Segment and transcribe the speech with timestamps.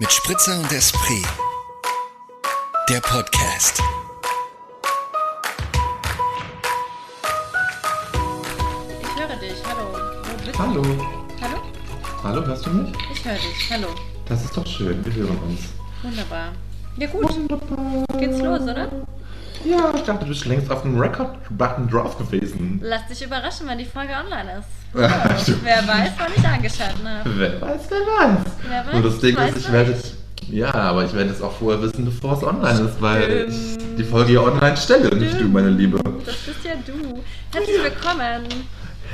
[0.00, 1.26] Mit Spritzer und Esprit.
[2.88, 3.82] Der Podcast.
[9.02, 9.56] Ich höre dich.
[9.66, 9.98] Hallo.
[10.44, 10.82] Bist Hallo.
[11.40, 11.62] Hallo?
[12.22, 12.92] Hallo, hörst du mich?
[13.12, 13.70] Ich höre dich.
[13.72, 13.88] Hallo.
[14.26, 15.62] Das ist doch schön, wir hören uns.
[16.04, 16.52] Wunderbar.
[16.96, 17.34] Ja gut.
[18.20, 18.88] Geht's los, oder?
[19.68, 22.80] Ja, ich dachte, du bist längst auf dem Record-Button drauf gewesen.
[22.82, 24.68] Lass dich überraschen, wann die Folge online ist.
[24.98, 25.64] Ja, stimmt.
[25.64, 27.30] Wer weiß, wann ich angeschaltet habe.
[27.36, 28.46] Wer weiß, wer weiß.
[28.66, 30.14] Wer weiß, Nur das Ding ist, ich werde nicht.
[30.50, 33.50] Ja, aber ich werde es auch vorher wissen, bevor es online ist, weil Stimmt.
[33.52, 36.00] ich die Folge hier online stelle, nicht du, meine Liebe.
[36.24, 37.22] Das bist ja du.
[37.52, 38.46] Herzlich willkommen.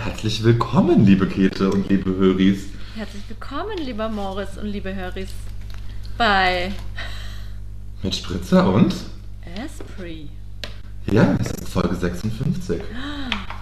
[0.04, 2.66] Herzlich willkommen, liebe Käthe und liebe Höris.
[2.94, 5.30] Herzlich willkommen, lieber Moritz und liebe Höris,
[6.16, 6.70] bei
[8.04, 8.94] Mit Spritzer und?
[9.56, 10.28] Esprit.
[11.10, 12.80] Ja, es ist Folge 56.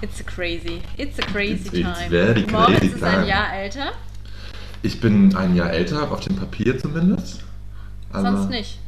[0.00, 0.80] It's a crazy.
[0.96, 2.10] It's a crazy It's- it's time.
[2.10, 3.28] very Moritz crazy ist ein time.
[3.28, 3.92] Jahr älter,
[4.84, 7.40] Ich bin ein Jahr älter, auf dem Papier zumindest.
[8.12, 8.78] Aber- sonst nicht.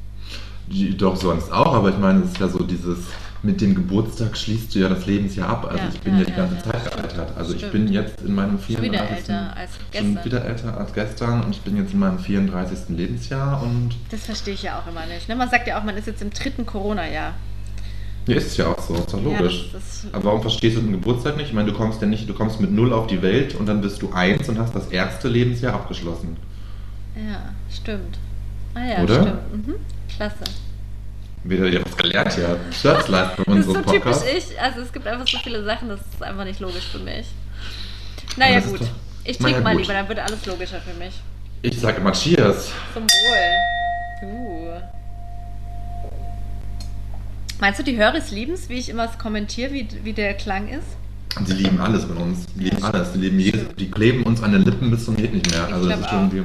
[0.98, 2.98] Doch, sonst auch, aber ich meine, es ist ja so dieses,
[3.42, 5.66] mit dem Geburtstag schließt du ja das Lebensjahr ab.
[5.66, 7.36] Also Ja, ich bin ja, ja, die ganze ja, Zeit gealtert.
[7.36, 9.18] Also ich bin jetzt in meinem Schon wieder 34.
[9.28, 10.24] älter als Schon gestern.
[10.24, 12.78] wieder älter als gestern und ich bin jetzt in meinem 34.
[12.96, 15.28] Lebensjahr und Das verstehe ich ja auch immer nicht.
[15.28, 15.36] Ne?
[15.36, 17.34] Man sagt ja auch, man ist jetzt im dritten Corona-Jahr.
[18.26, 19.68] Ja, ist ja auch so, ist doch logisch.
[19.72, 21.48] Ja, ist- aber warum verstehst du den Geburtstag nicht?
[21.48, 23.80] Ich meine, du kommst ja nicht, du kommst mit null auf die Welt und dann
[23.80, 26.36] bist du eins und hast das erste Lebensjahr abgeschlossen.
[27.16, 28.18] Ja, stimmt.
[28.74, 29.22] Ah ja, Oder?
[29.22, 29.66] stimmt.
[29.66, 29.74] Mhm.
[30.16, 30.36] Klasse.
[31.44, 32.58] Wieder wieder was gelernt hier.
[32.72, 34.16] Scherzleistung Das ist so unseres typisch
[34.50, 34.60] ich.
[34.60, 37.26] Also es gibt einfach so viele Sachen, das ist einfach nicht logisch für mich.
[38.36, 38.80] Naja gut.
[38.80, 38.86] doch-
[39.24, 39.82] Ich Naja, trinke mal gut.
[39.82, 41.14] lieber, dann wird alles logischer für mich.
[41.62, 42.70] Ich sage immer Cheers.
[42.94, 44.28] Zum Wohl.
[44.28, 44.63] Uh.
[47.64, 50.86] Meinst du, die Höris lieben es, wie ich immer kommentiere, wie, wie der Klang ist?
[51.48, 52.44] Die lieben alles mit uns.
[52.54, 53.12] Die lieben alles.
[53.12, 55.72] Die, lieben jedes, die kleben uns an den Lippen bis zum geht nicht mehr.
[55.72, 56.32] Also das ist schon auch.
[56.34, 56.42] wie,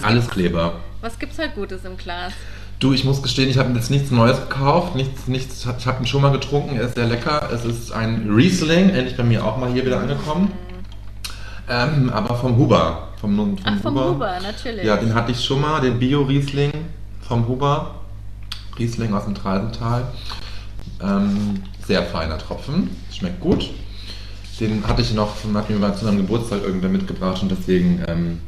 [0.00, 0.80] alles gibt's- Kleber.
[1.02, 2.32] Was gibt's heute Gutes im Glas?
[2.78, 4.94] Du, ich muss gestehen, ich habe jetzt nichts Neues gekauft.
[4.94, 6.76] Nichts, nichts, ich habe ihn schon mal getrunken.
[6.76, 7.50] Er ist sehr lecker.
[7.52, 10.50] Es ist ein Riesling, endlich bei mir auch mal hier wieder angekommen.
[11.68, 13.08] Ähm, aber vom Huber.
[13.20, 14.82] Vom, vom Ach, vom Huber, natürlich.
[14.86, 16.72] Ja, den hatte ich schon mal, den Bio-Riesling
[17.20, 17.96] vom Huber.
[18.78, 20.06] Riesling aus dem Treisental.
[21.02, 23.70] Ähm, sehr feiner Tropfen, schmeckt gut.
[24.60, 28.40] Den hatte ich noch, hat mir mal zu meinem Geburtstag irgendwer mitgebracht und deswegen ähm,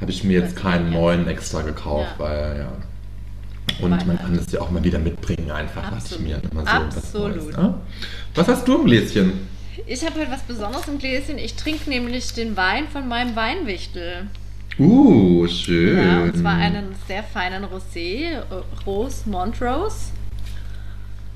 [0.00, 2.24] habe ich mir jetzt Was keinen neuen extra gekauft, Ja.
[2.24, 2.72] weil ja.
[3.80, 4.20] Und man halt.
[4.20, 7.36] kann es ja auch mal wieder mitbringen, einfach was ich mir immer so was Absolut.
[7.36, 7.74] Neues, ne?
[8.34, 9.32] Was hast du im Gläschen?
[9.86, 11.38] Ich habe heute was Besonderes im Gläschen.
[11.38, 14.26] Ich trinke nämlich den Wein von meinem Weinwichtel.
[14.78, 15.98] Uh, schön.
[15.98, 18.42] Ja, und zwar einen sehr feinen Rosé, äh,
[18.86, 20.12] Rose Montrose.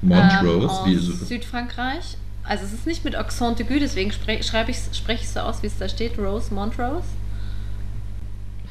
[0.02, 1.12] Montrose, ähm, wie so.
[1.12, 2.16] Südfrankreich.
[2.42, 5.62] Also es ist nicht mit Accent aigu, deswegen spre schreibe ich spreche ich so aus,
[5.62, 6.18] wie es da steht.
[6.18, 7.04] Rose Montrose.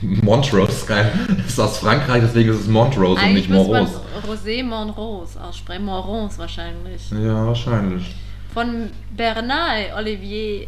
[0.02, 1.12] Montrose, geil.
[1.48, 4.02] Ist aus Frankreich, deswegen ist es Montrose und Eigentlich nicht muss man Morose.
[4.28, 5.86] Rosé Montrose aussprechen.
[5.86, 7.10] Morons wahrscheinlich.
[7.12, 8.16] Ja, wahrscheinlich.
[8.54, 10.68] Von Bernal Olivier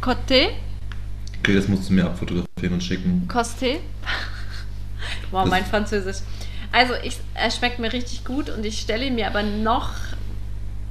[0.00, 0.50] Coté.
[1.44, 3.28] Okay, das musst du mir abfotografieren und schicken.
[3.30, 3.80] Costé.
[5.30, 6.16] wow, mein Französisch.
[6.72, 9.90] Also, ich, er schmeckt mir richtig gut und ich stelle ihn mir aber noch,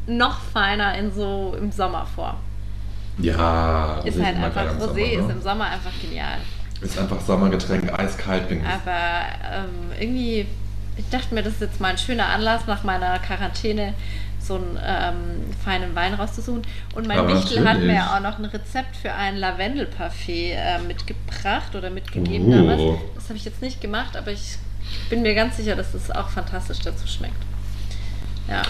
[0.05, 2.39] noch feiner in so im Sommer vor.
[3.17, 5.33] Ja, Ist halt einfach, Rosé Sommer, ist ne?
[5.33, 6.37] im Sommer einfach genial.
[6.81, 8.67] Ist einfach Sommergetränk, eiskalt bin ich.
[8.67, 10.45] Aber ähm, irgendwie,
[10.97, 13.95] ich dachte mir, das ist jetzt mal ein schöner Anlass nach meiner Quarantäne,
[14.43, 16.61] so einen ähm, feinen Wein rauszusuchen.
[16.95, 21.73] Und mein Aber Wichtel hat mir auch noch ein Rezept für ein Lavendelparfait äh, mitgebracht
[21.75, 22.51] oder mitgegeben Oh.
[22.55, 22.81] damals.
[23.15, 24.57] Das habe ich jetzt nicht gemacht, aber ich
[25.09, 27.41] bin mir ganz sicher, dass es auch fantastisch dazu schmeckt.
[28.47, 28.61] Ja,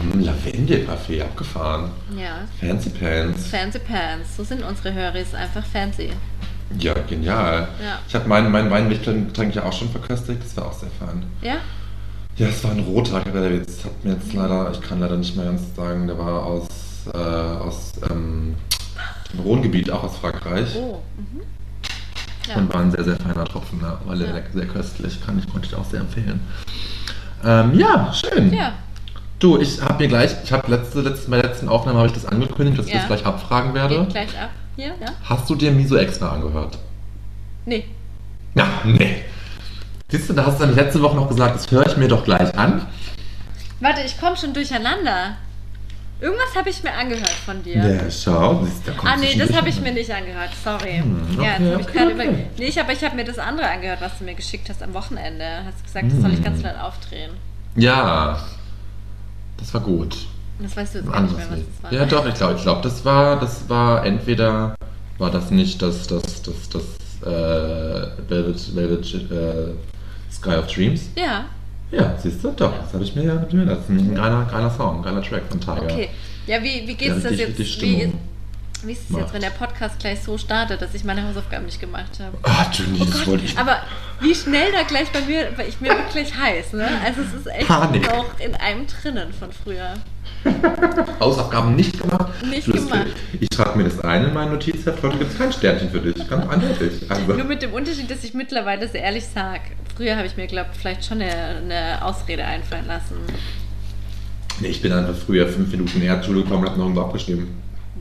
[0.00, 1.90] Hm, Lavendelparfait, abgefahren.
[2.16, 2.40] ja.
[2.60, 3.48] Fancy Pants.
[3.48, 6.10] Fancy Pants, so sind unsere Höris, einfach fancy.
[6.78, 7.68] Ja, genial.
[7.82, 7.98] Ja.
[8.06, 11.22] Ich habe meinen mein Weinwichtelgetränk ja auch schon verköstigt, das war auch sehr fein.
[11.42, 11.56] Ja?
[12.38, 15.16] Ja, es war ein roter, aber der jetzt hat mir jetzt leider, ich kann leider
[15.16, 16.68] nicht mehr ganz sagen, der war aus,
[17.12, 18.54] äh, aus ähm,
[19.32, 20.76] dem Rhônegebiet, auch aus Frankreich.
[20.76, 21.00] Oh.
[21.16, 21.40] Mhm.
[22.48, 22.56] Ja.
[22.56, 24.42] Und war ein sehr, sehr feiner Tropfen, war sehr, Ja.
[24.54, 26.40] sehr köstlich, kann ich, konnte ich auch sehr empfehlen.
[27.44, 28.52] Ähm, ja, schön.
[28.52, 28.72] ja.
[29.40, 32.14] Du, ich habe mir gleich, ich habe letzte, letzte, bei der letzten Aufnahme habe ich
[32.14, 33.98] das angekündigt, dass ich das gleich abfragen werde.
[34.00, 34.50] Geht gleich ab.
[34.76, 35.12] Hier, ja?
[35.24, 36.78] Hast du dir Miso extra angehört?
[37.66, 37.84] Nee.
[38.54, 39.22] Ja, nee.
[40.10, 42.24] Siehst du, da hast du nämlich letzte Woche noch gesagt, das höre ich mir doch
[42.24, 42.86] gleich an.
[43.80, 45.36] Warte, ich komme schon durcheinander.
[46.20, 47.76] Irgendwas habe ich mir angehört von dir.
[47.76, 50.50] Ja, schau, da ah, du nee, das habe ich mir nicht angehört.
[50.64, 51.02] Sorry.
[51.02, 52.46] Hm, ja, okay, jetzt habe ich okay, okay.
[52.58, 54.94] Nee, ich habe ich hab mir das andere angehört, was du mir geschickt hast am
[54.94, 55.44] Wochenende.
[55.66, 56.44] Hast gesagt, das soll ich Hm.
[56.44, 57.32] ganz laut aufdrehen.
[57.76, 58.42] Ja,
[59.58, 60.16] das war gut.
[60.58, 61.92] Das weißt du jetzt gar nicht mehr, was das war.
[61.92, 64.74] Ja, doch, ich glaube, ich glaube, das war, das war entweder
[65.18, 66.82] war das nicht das, das, das, das
[67.22, 69.74] äh, Velvet, Velvet äh,
[70.30, 71.08] Sky of Dreams.
[71.16, 71.44] Ja,
[71.90, 73.78] Ja, siehst du, doch, das habe ich mir ja ich mir das.
[73.78, 75.82] ist Ein geiler, geiler Song, ein geiler Track von Tiger.
[75.82, 76.08] okay.
[76.46, 77.58] Ja, wie, wie geht's Ja, das richtig- jetzt?
[77.60, 78.12] richtig Wie,
[78.84, 79.22] wie ist es macht.
[79.22, 82.36] jetzt, wenn der Podcast gleich so startet, dass ich meine Hausaufgaben nicht gemacht habe?
[82.42, 83.58] Ah, Jenny, Oh das Gott, wollte ich.
[83.58, 83.78] aber
[84.20, 86.88] wie schnell da gleich bei mir, bei ich mir wirklich heiß, ne?
[87.04, 88.06] Also es ist echt Panik.
[88.06, 89.94] noch in einem drinnen von früher.
[91.20, 92.30] Hausaufgaben nicht gemacht.
[92.44, 92.90] Nicht Lustig.
[92.90, 93.06] gemacht.
[93.40, 95.02] Ich trage mir das ein in mein Notizheft.
[95.02, 96.28] Heute gibt es kein Sternchen für dich.
[96.28, 97.10] Ganz eindeutig.
[97.10, 99.60] Also, Nur mit dem Unterschied, dass ich mittlerweile sehr ehrlich sage,
[99.96, 103.16] früher habe ich mir, glaube vielleicht schon eine, eine Ausrede einfallen lassen.
[104.60, 107.02] nee, ich bin einfach früher fünf Minuten eher zur Schule gekommen und habe noch irgendwo
[107.02, 107.48] abgeschrieben.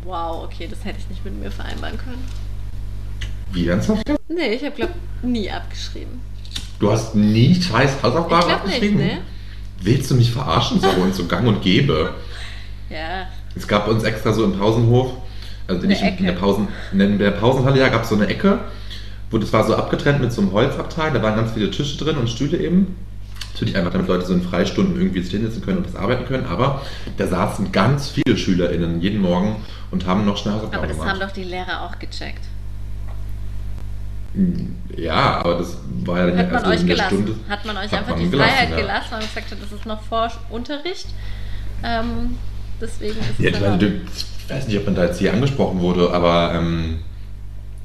[0.08, 2.24] Wow, okay, das hätte ich nicht mit mir vereinbaren können.
[3.52, 4.04] Wie ernsthaft?
[4.30, 6.22] Nee, ich habe, glaube nie abgeschrieben.
[6.80, 8.98] Du hast nie scheiß Hausaufgaben glaube nicht, abgeschrieben?
[8.98, 9.18] ne?
[9.82, 10.80] Willst du mich verarschen?
[10.80, 12.14] So und so gang und gäbe.
[12.90, 15.12] Ja, Es gab uns extra so im Pausenhof,
[15.68, 18.60] also nicht in der, Pausen, in der Pausenhalle, ja, gab es so eine Ecke,
[19.30, 22.16] wo das war so abgetrennt mit so einem Holzabteil, da waren ganz viele Tische drin
[22.16, 22.96] und Stühle eben.
[23.58, 26.46] Natürlich einfach, damit Leute so in Freistunden irgendwie sich hinsetzen können und das arbeiten können,
[26.46, 26.84] aber
[27.18, 29.56] da saßen ganz viele SchülerInnen jeden Morgen
[29.90, 31.22] und haben noch schnell Hausaufgaben aber das haben gemacht.
[31.24, 32.44] doch die Lehrer auch gecheckt.
[34.96, 37.16] Ja, aber das war ja dann Hat man also euch in der gelassen?
[37.24, 37.36] Stunde.
[37.50, 38.76] Hat man euch hat einfach man die gelassen, Freiheit ja.
[38.78, 41.08] gelassen, man gesagt hat, das ist noch vor Unterricht.
[41.84, 42.38] Ähm,
[42.80, 45.34] deswegen ist Ja, es ich, dann du, ich weiß nicht, ob man da jetzt hier
[45.34, 47.00] angesprochen wurde, aber ähm,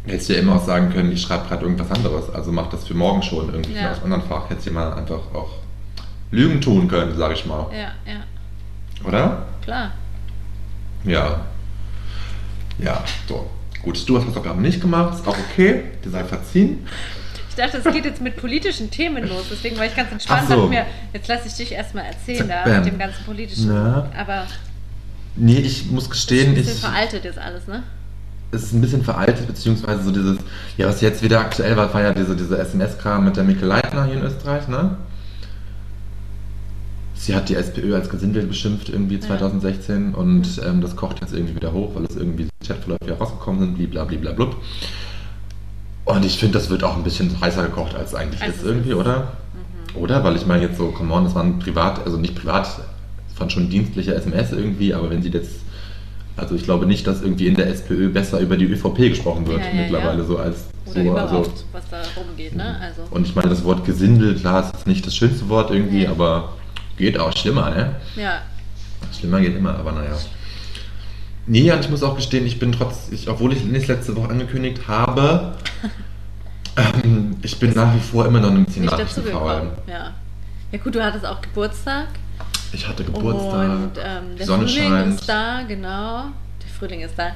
[0.05, 2.29] hättest du ja immer auch sagen können, ich schreibe gerade irgendwas anderes.
[2.35, 3.93] Also mach das für morgen schon irgendwie Ja.
[3.93, 4.51] aus einem anderen Fach.
[4.51, 5.49] Hättest du mal einfach auch
[6.33, 7.67] Lügen tun können, sage ich mal.
[7.73, 8.25] Ja, ja,
[9.07, 9.47] Oder?
[9.63, 9.93] klar.
[11.05, 11.43] Ja.
[12.79, 13.49] Ja, so.
[13.83, 16.87] Gut, du hast Hausaufgaben nicht gemacht, ist auch okay, dir sei verziehen.
[17.49, 20.49] Ich dachte, es geht jetzt mit politischen Themen los, deswegen war ich ganz entspannt.
[20.49, 20.69] So.
[20.69, 22.77] Mir, jetzt lasse ich dich erstmal erzählen da Bam.
[22.77, 23.69] mit dem ganzen politischen.
[23.69, 24.11] Na?
[24.17, 24.47] Aber
[25.35, 27.83] Nee, ich muss ist ein gestehen, bisschen ich, veraltet jetzt alles, ne?
[28.53, 30.39] es ist ein bisschen veraltet, beziehungsweise so dieses,
[30.77, 34.05] ja, was jetzt wieder aktuell war, war ja diese, diese SMS-Kram mit der Mikkel Leitner
[34.05, 34.97] hier in Österreich, ne?
[37.23, 41.55] Sie hat die SPÖ als Gesindel beschimpft irgendwie 2016 und ähm, das kocht jetzt irgendwie
[41.55, 44.49] wieder hoch, weil es irgendwie Chatverläufe ja rausgekommen sind, blablabla.
[46.05, 48.67] Und ich finde, das wird auch ein bisschen heißer gekocht als eigentlich Als ist es
[48.67, 49.35] irgendwie, oder?
[49.95, 50.25] Oder?
[50.25, 53.51] Weil ich meine jetzt so, come on, das waren privat, also nicht privat, das waren
[53.51, 55.61] schon dienstliche SMS irgendwie, aber wenn sie jetzt,
[56.37, 59.61] also ich glaube nicht, dass irgendwie in der SPÖ besser über die ÖVP gesprochen wird
[59.61, 60.25] Ja, ja, mittlerweile ja.
[60.25, 62.81] so als Oder so, überhaupt, also, was da rumgeht, ne?
[62.81, 66.55] Also, und ich meine, das Wort Gesindel, klar, ist nicht das schönste Wort irgendwie, aber
[66.97, 67.97] geht auch schlimmer, ne?
[68.17, 68.43] ja.
[69.19, 70.17] Schlimmer geht immer, aber naja.
[71.47, 74.31] Nee, und ich muss auch gestehen, ich bin trotz, ich, obwohl ich es letzte Woche
[74.31, 75.57] angekündigt habe,
[76.77, 79.73] ähm, ich bin nach wie vor immer noch ein bisschen Nicht gekommen.
[79.87, 80.13] Ja.
[80.71, 82.07] Ja gut, du hattest auch Geburtstag.
[82.73, 85.21] Ich hatte Geburtstag, Und ähm, der Sonne Frühling scheint.
[85.21, 86.25] ist da, genau.
[86.63, 87.33] Der Frühling ist da.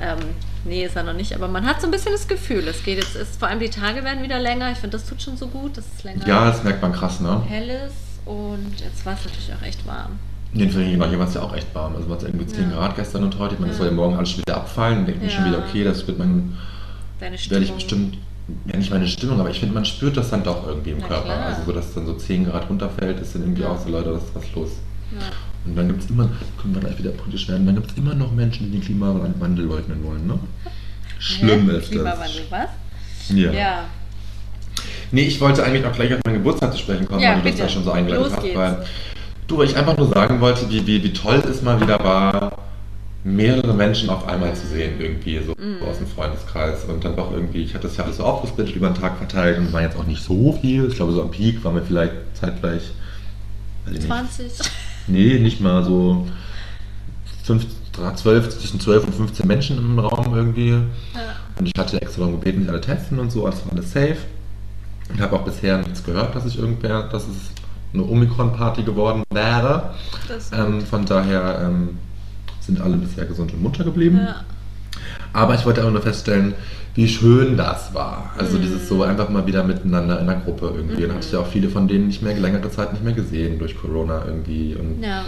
[0.00, 0.18] Ähm,
[0.64, 2.98] nee, ist er noch nicht, aber man hat so ein bisschen das Gefühl, es geht
[2.98, 4.70] jetzt, ist, vor allem die Tage werden wieder länger.
[4.70, 7.18] Ich finde, das tut schon so gut, dass es länger Ja, das merkt man krass,
[7.20, 7.42] ne?
[7.48, 8.05] hell ist.
[8.26, 10.18] Und jetzt war es natürlich auch echt warm.
[10.52, 11.96] Nee, für genau, hier war es ja auch echt warm.
[11.96, 12.76] Also war es irgendwie 10 Ja.
[12.76, 13.54] Grad gestern und heute.
[13.54, 13.84] Ich meine, das Ja.
[13.84, 15.04] soll ja morgen alles schon wieder abfallen.
[15.06, 15.50] Denke ich mir schon Ja.
[15.52, 16.56] wieder, okay, das wird man,
[17.20, 17.74] Deine werde ich Stimmung.
[17.76, 18.18] bestimmt,
[18.66, 21.06] ja nicht meine Stimmung, aber ich finde, man spürt das dann doch irgendwie im Na
[21.08, 21.24] Körper.
[21.24, 21.46] klar.
[21.46, 23.70] Also so, dass dann so 10 Grad runterfällt, ist dann irgendwie Ja.
[23.70, 24.70] auch so, Leute, was ist was los?
[25.12, 25.26] Ja.
[25.66, 26.28] Und dann gibt es immer,
[26.60, 29.64] können wir gleich wieder politisch werden, dann gibt es immer noch Menschen, die den Klimawandel
[29.64, 30.38] leugnen wollen, ne?
[31.18, 32.68] Schlimm ist Klimawandel, was?
[33.28, 33.36] das.
[33.36, 33.52] Ja.
[33.52, 33.84] Ja.
[35.12, 37.42] Nee, ich wollte eigentlich auch gleich auf meinen Geburtstag zu sprechen kommen, Ja, weil du
[37.44, 37.62] das bitte.
[37.64, 38.42] ja schon so eingeleitet Los hast.
[38.42, 38.56] geht's.
[38.56, 38.84] Weil,
[39.46, 42.58] du, weil ich einfach nur sagen wollte, wie, wie, wie toll es mal wieder war,
[43.24, 45.82] mehrere Menschen auf einmal zu sehen, irgendwie so Mhm.
[45.88, 46.84] aus dem Freundeskreis.
[46.84, 49.58] Und dann doch irgendwie, ich hatte das ja alles so aufgesplittet über den Tag verteilt
[49.58, 50.86] und es war jetzt auch nicht so viel.
[50.86, 52.82] Ich glaube, so am Peak waren wir vielleicht zeitgleich,
[53.84, 54.52] weiß ich nicht, 20.
[55.08, 56.26] Nee, nicht mal so
[57.44, 57.64] 5,
[58.16, 60.70] 12, zwischen 12 und 15 Menschen im Raum irgendwie.
[60.70, 60.80] Ja.
[61.58, 64.16] Und ich hatte extra darum gebeten, sich alle testen und so, also war alles safe.
[65.12, 67.36] Und habe auch bisher nichts gehört, dass ich irgendwer, dass es
[67.94, 69.94] eine Omikron-Party geworden wäre.
[70.52, 71.98] Ähm, von daher ähm,
[72.60, 74.20] sind alle bisher gesund und munter geblieben.
[74.26, 74.36] Ja.
[75.32, 76.54] Aber ich wollte auch nur feststellen,
[76.94, 78.32] wie schön das war.
[78.36, 78.62] Also Mhm.
[78.62, 81.04] dieses so einfach mal wieder miteinander in der Gruppe irgendwie.
[81.04, 83.58] Und hatte ich ja auch viele von denen nicht mehr längere Zeit nicht mehr gesehen
[83.58, 84.74] durch Corona irgendwie.
[84.74, 85.24] Und, Ja.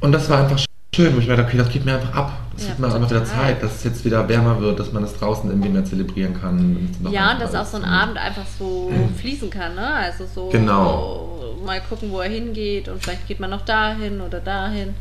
[0.00, 0.58] und das war einfach
[0.94, 2.32] schön, wo ich mir dachte, okay, das geht mir einfach ab.
[2.54, 3.24] Das Ja, wird mir einfach wieder.
[3.24, 6.88] Zeit, dass es jetzt wieder wärmer wird, dass man es draußen irgendwie mehr zelebrieren kann.
[7.10, 8.90] Ja, und dass auch so ein Abend einfach so
[9.20, 9.86] fließen kann, ne?
[9.94, 11.54] Also so Genau.
[11.64, 14.94] mal gucken, wo er hingeht und vielleicht geht man noch dahin oder dahin.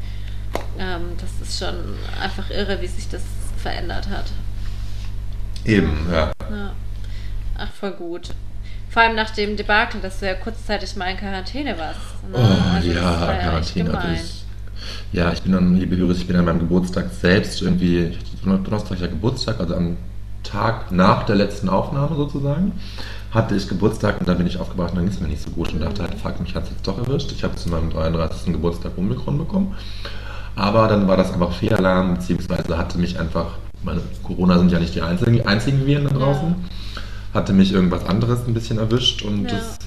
[0.79, 1.75] Ähm, das ist schon
[2.22, 3.24] einfach irre, wie sich das
[3.58, 4.25] verändert hat.
[5.65, 6.32] Eben, ja.
[6.50, 6.72] Ja.
[7.58, 8.29] Ach, voll gut.
[8.89, 12.00] Vor allem nach dem Debakel, dass du ja kurzzeitig mal in Quarantäne warst.
[12.32, 12.34] ne?
[12.38, 14.44] Oh Also das ja, war Quarantäne ich.
[15.12, 18.63] Ja, ich bin dann, liebe Hörer, ich bin an meinem Geburtstag selbst irgendwie, ich hatte
[18.63, 19.98] Donnerstag ja Geburtstag, also am
[20.44, 22.74] Tag nach der letzten Aufnahme sozusagen
[23.32, 25.51] hatte ich Geburtstag und dann bin ich aufgebracht und dann ging es mir nicht so
[25.51, 27.32] gut und dachte halt, fuck, mich hat es jetzt doch erwischt.
[27.32, 28.53] Ich habe zu meinem 33.
[28.53, 29.75] Geburtstag Omikron bekommen.
[30.56, 34.96] Aber dann war das einfach Fehlalarm, beziehungsweise hatte mich einfach, meine Corona sind ja nicht
[34.96, 36.56] die einzigen, die einzigen Viren da draußen,
[37.34, 39.58] hatte mich irgendwas anderes ein bisschen erwischt und Ja.
[39.58, 39.77] das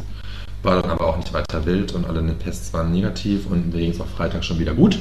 [0.63, 3.91] war dann aber auch nicht weiter wild und alle Tests waren negativ und mir ging
[3.91, 4.99] es auch Freitag schon wieder gut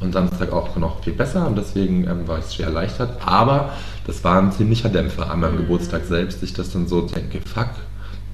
[0.00, 3.10] und Samstag auch noch viel besser und deswegen ähm, war ich schwer erleichtert.
[3.24, 3.70] Aber
[4.06, 5.58] das war ein ziemlicher Dämpfer an meinem Mhm.
[5.58, 7.68] Geburtstag selbst, ich das dann so denke, fuck,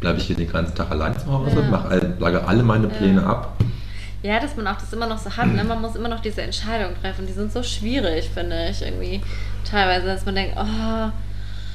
[0.00, 1.68] bleibe ich hier den ganzen Tag allein zu Hause, Ja.
[1.71, 3.26] mache all, lage alle meine Pläne Ja.
[3.28, 3.56] ab.
[4.23, 5.62] Ja, dass man auch das immer noch so hat, ne?
[5.64, 7.26] Man muss immer noch diese Entscheidungen treffen.
[7.26, 9.21] Die sind so schwierig, finde ich, irgendwie.
[9.71, 11.11] Teilweise, dass man denkt, oh,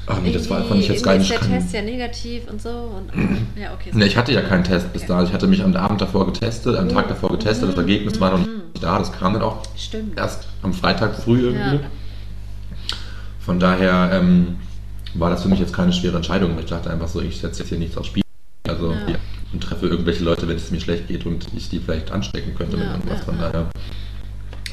[0.06, 1.30] Ach nee, das war, fand ich jetzt gar nicht.
[1.30, 2.68] Ist der Test ja negativ und so.
[2.68, 3.10] Und,
[3.60, 5.12] ja, okay, nee, ich hatte ja keinen Test bis okay.
[5.12, 5.22] da.
[5.22, 7.68] Ich hatte mich am Abend davor getestet, am Tag davor getestet.
[7.68, 7.82] Das mhm.
[7.82, 8.80] Ergebnis war noch nicht mhm.
[8.80, 8.98] da.
[8.98, 10.18] Das kam dann auch Stimmt.
[10.18, 11.76] erst am Freitag früh irgendwie.
[11.76, 11.90] Ja.
[13.38, 14.56] Von daher ähm,
[15.14, 16.58] war das für mich jetzt keine schwere Entscheidung.
[16.58, 18.22] Ich dachte einfach so, ich setze jetzt hier nichts aufs Spiel.
[18.68, 19.16] Also ja.
[19.52, 22.76] und treffe irgendwelche Leute, wenn es mir schlecht geht und ich die vielleicht anstecken könnte
[22.76, 23.24] mit irgendwas.
[23.24, 23.70] Von daher.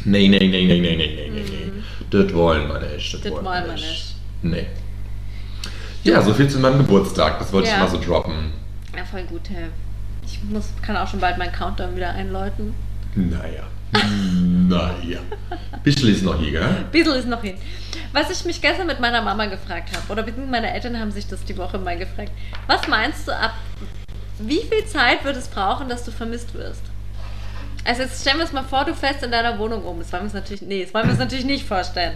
[0.05, 1.71] Nee, nee, nee, nee, nee, nee, nee, nee.
[2.09, 3.13] Das wollen wir nicht.
[3.13, 3.83] Das, das wollen wir nicht.
[3.83, 4.15] nicht.
[4.43, 4.67] Nee.
[6.07, 7.39] Ja, so viel zu meinem Geburtstag.
[7.39, 7.75] Das wollte Ja.
[7.75, 8.53] ich mal so droppen.
[8.95, 9.65] Ja, voll gut, hey.
[10.25, 12.73] Ich muss, kann auch schon bald meinen Countdown wieder einläuten.
[13.15, 13.63] Naja.
[14.67, 15.19] naja.
[15.83, 16.85] Bisschen ist noch hier, gell?
[16.91, 17.55] Bissl ist noch hin.
[18.11, 21.27] Was ich mich gestern mit meiner Mama gefragt habe, oder beziehungsweise meine Eltern haben sich
[21.27, 22.31] das die Woche mal gefragt.
[22.67, 23.53] Was meinst du ab,
[24.39, 26.81] wie viel Zeit wird es brauchen, dass du vermisst wirst?
[27.85, 29.99] Also jetzt stellen wir uns mal vor, du fährst in deiner Wohnung um.
[29.99, 32.13] Das wollen wir uns natürlich, nee, das wollen wir uns natürlich nicht vorstellen.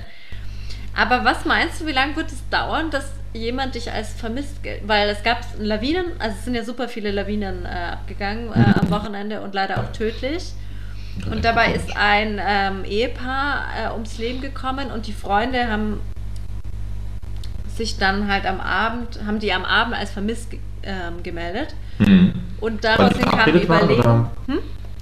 [0.94, 4.88] Aber was meinst du, wie lange wird es dauern, dass jemand dich als vermisst gilt?
[4.88, 8.90] Weil es gab Lawinen, also es sind ja super viele Lawinen äh, abgegangen äh, am
[8.90, 10.54] Wochenende und leider auch tödlich.
[11.30, 16.00] Und dabei ist ein ähm, Ehepaar äh, ums Leben gekommen und die Freunde haben
[17.76, 21.76] sich dann halt am Abend, haben die am Abend als vermisst ge ähm, gemeldet.
[21.98, 22.34] Hm.
[22.60, 24.30] Und daraufhin die kam die Überlegung.
[24.48, 24.60] Hm?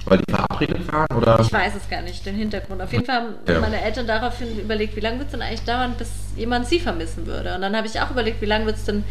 [0.09, 1.39] Weil die verabredet waren, oder?
[1.39, 2.81] Ich weiß es gar nicht, den Hintergrund.
[2.81, 3.59] Auf jeden Fall haben Ja.
[3.59, 7.25] meine Eltern daraufhin überlegt, wie lange wird es denn eigentlich dauern, bis jemand sie vermissen
[7.27, 7.53] würde.
[7.55, 9.03] Und dann habe ich auch überlegt, wie lange wird es denn.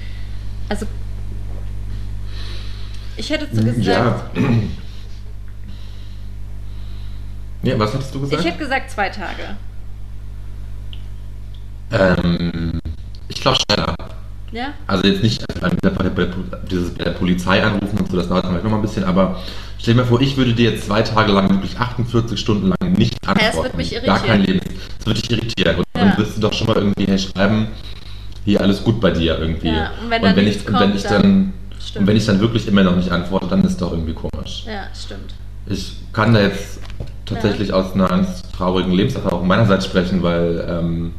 [0.68, 0.86] Also.
[3.16, 3.86] Ich hätte so gesagt.
[3.86, 4.12] Ja.
[7.62, 8.40] ja, was hättest du gesagt?
[8.42, 9.56] Ich hätte gesagt zwei Tage.
[11.92, 12.80] ähm,
[13.28, 13.94] ich glaube schneller.
[14.52, 14.72] Ja?
[14.86, 16.28] Also jetzt nicht also bei, bei, bei,
[16.70, 19.40] dieses, bei der Polizei anrufen und so, das dauert vielleicht noch mal ein bisschen, aber
[19.78, 22.92] stell dir mal vor, ich würde dir jetzt zwei Tage lang, wirklich 48 Stunden lang
[22.96, 23.52] nicht antworten.
[23.54, 24.26] das wird mich Gar irritieren.
[24.26, 24.60] kein Leben.
[24.98, 25.76] Das würde dich irritieren.
[25.76, 26.04] Und Ja.
[26.04, 27.68] dann wirst du doch schon mal irgendwie hey, schreiben,
[28.44, 29.68] hier alles gut bei dir irgendwie.
[29.68, 31.52] Ja, und wenn ich, und wenn kommt, ich dann- dann,
[32.00, 34.64] und wenn ich dann wirklich immer noch nicht antworte, dann ist doch irgendwie komisch.
[34.66, 35.34] Ja, stimmt.
[35.66, 36.80] Ich kann da jetzt
[37.26, 41.12] tatsächlich aus einer ganz traurigen Lebenserfahrung meinerseits sprechen, weil ähm,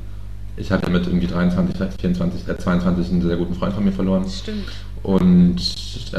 [0.58, 3.92] ich habe ja mit irgendwie 23, 24, äh, 22 einen sehr guten Freund von mir
[3.92, 4.26] verloren.
[4.28, 4.66] Stimmt.
[5.04, 5.58] Und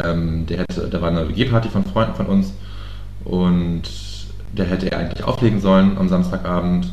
[0.02, 2.52] ähm, der hätte, da war eine WG-Party von Freunden von uns
[3.24, 3.82] und
[4.52, 6.92] der hätte er eigentlich auflegen sollen am Samstagabend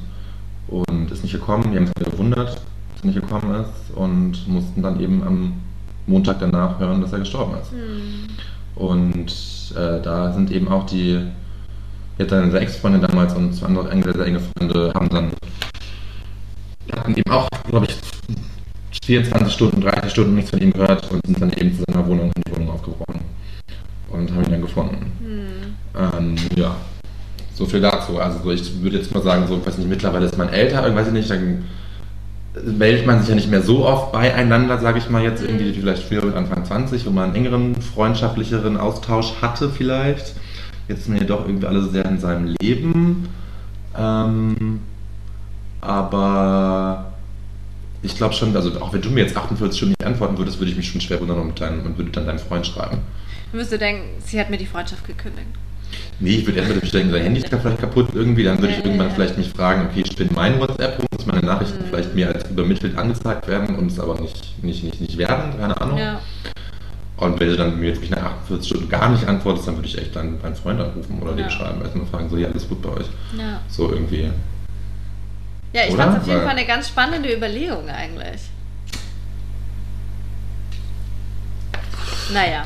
[0.67, 1.71] und ist nicht gekommen.
[1.71, 5.53] Wir haben uns gewundert, dass er nicht gekommen ist und mussten dann eben am
[6.05, 7.71] Montag danach hören, dass er gestorben ist.
[7.71, 8.27] Hm.
[8.75, 9.31] Und
[9.75, 11.19] äh, da sind eben auch die,
[12.17, 15.31] jetzt seine Ex-Freundin damals und zwei andere enge, sehr enge Freunde haben dann,
[16.95, 17.97] hatten eben auch, glaube ich,
[19.07, 22.29] 24 Stunden, 30 Stunden nichts von ihm gehört und sind dann eben zu seiner Wohnung
[22.35, 23.21] in die Wohnung aufgebrochen
[24.09, 25.11] und haben ihn dann gefunden.
[25.19, 26.17] Hm.
[26.19, 26.75] Ähm, ja,
[27.53, 28.19] so viel dazu.
[28.19, 30.93] Also so, ich würde jetzt mal sagen, so, ich weiß nicht, mittlerweile ist man älter,
[30.93, 31.63] weiß ich nicht, dann
[32.65, 35.79] meldet man sich ja nicht mehr so oft beieinander, sage ich mal jetzt irgendwie, wie
[35.79, 40.33] vielleicht früher mit Anfang 20, wo man einen engeren, freundschaftlicheren Austausch hatte vielleicht.
[40.89, 43.29] Jetzt sind wir doch irgendwie alle sehr in seinem Leben.
[43.97, 44.81] Ähm,
[45.79, 47.06] aber
[48.07, 50.71] ich glaube schon, also auch wenn du mir jetzt 48 Stunden nicht antworten würdest, würde
[50.71, 52.99] ich mich schon schwer wundern und, dein, und würde dann deinem Freund schreiben.
[53.51, 55.47] Dann wirst du denken, sie hat mir die Freundschaft gekündigt.
[56.19, 58.43] Nee, ich würde erstmal denken, sein Handy ist vielleicht kaputt irgendwie.
[58.43, 61.79] Dann würde ich irgendwann vielleicht mich fragen, okay, spinnt mein WhatsApp rum, dass meine Nachrichten
[61.83, 61.87] Mhm.
[61.89, 65.79] vielleicht mir als übermittelt angezeigt werden und es aber nicht, nicht, nicht, nicht werden, keine
[65.79, 65.97] Ahnung.
[65.97, 66.19] Ja.
[67.17, 69.87] Und wenn du dann mir jetzt wirklich nach 48 Stunden gar nicht antwortest, dann würde
[69.87, 71.37] ich echt dann meinen Freund anrufen oder Ja.
[71.37, 73.07] den schreiben, erstmal fragen, so, ja, alles gut bei euch.
[73.37, 73.59] Ja.
[73.69, 74.29] So irgendwie.
[75.73, 78.41] Ja, ich fand es auf jeden Fall eine ganz spannende Überlegung eigentlich.
[82.33, 82.63] Naja.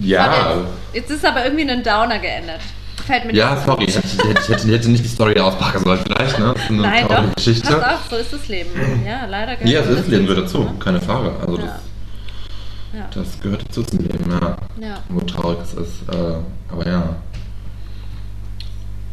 [0.00, 2.60] Ja, Jetzt, jetzt ist aber irgendwie ein Downer geendet.
[3.06, 6.00] Fällt mir ja, nicht sorry, ich hätte, hätte, ich hätte nicht die Story auspacken sollen
[6.04, 6.54] vielleicht, ne?
[6.56, 7.34] Das eine Nein, doch.
[7.36, 7.72] Geschichte.
[7.72, 8.70] Pass auf, so ist das Leben.
[9.06, 10.72] Ja, leider gehört Ja, das ist Leben gehört dazu, ne?
[10.80, 11.30] keine Frage.
[11.40, 12.98] Also das, Ja.
[12.98, 13.06] Ja.
[13.14, 14.56] das gehört dazu zum Leben, ja.
[14.80, 14.98] Ja.
[15.08, 17.16] Wo traurig es ist, äh, aber ja.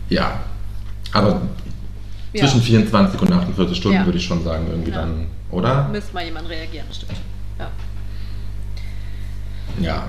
[0.10, 0.40] Ja,
[1.12, 1.42] aber
[2.34, 2.42] Ja.
[2.42, 4.06] Zwischen 24 und 48 Stunden Ja.
[4.06, 5.02] würde ich schon sagen, irgendwie Ja.
[5.02, 5.88] dann, oder?
[5.90, 7.12] Müsste mal jemand reagieren, stimmt.
[7.60, 7.70] Ja.
[9.80, 10.04] Ja.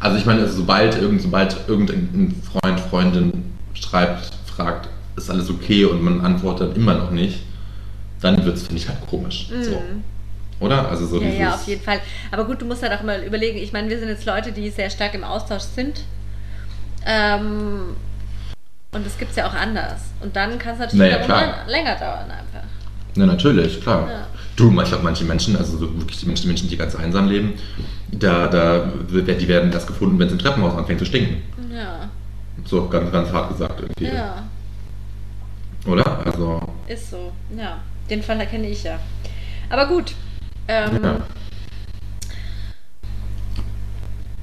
[0.00, 6.02] Also ich meine, sobald, irgend, sobald irgendein Freund, Freundin schreibt, fragt, ist alles okay und
[6.02, 7.40] man antwortet immer noch nicht,
[8.20, 9.48] dann wird es, finde ich, halt komisch.
[9.62, 9.70] So.
[9.72, 10.04] Mhm.
[10.60, 10.88] Oder?
[10.88, 12.00] Also so Ja, ja, auf jeden Fall.
[12.30, 14.70] Aber gut, du musst halt auch mal überlegen, ich meine, wir sind jetzt Leute, die
[14.70, 16.02] sehr stark im Austausch sind.
[17.06, 17.96] Ähm,
[18.92, 20.00] und das gibt es ja auch anders.
[20.20, 21.54] Und dann kann es natürlich Naja, klar.
[21.66, 22.66] länger dauern einfach.
[23.14, 24.08] Ja, natürlich, klar.
[24.08, 24.26] Ja.
[24.56, 27.28] Du, ich glaube, manche Menschen, also so wirklich die Menschen, die Menschen, die ganz einsam
[27.28, 27.54] leben,
[28.10, 31.42] da, da, die werden das gefunden, wenn es im Treppenhaus anfängt zu stinken.
[31.72, 32.08] Ja,
[32.64, 34.06] So ganz, ganz hart gesagt irgendwie.
[34.06, 34.42] ja,
[35.86, 36.26] Oder?
[36.26, 37.32] Also, ist so.
[37.56, 37.78] Ja,
[38.10, 38.98] den Fall kenne ich ja.
[39.70, 40.14] Aber gut.
[40.66, 41.16] Ähm, ja.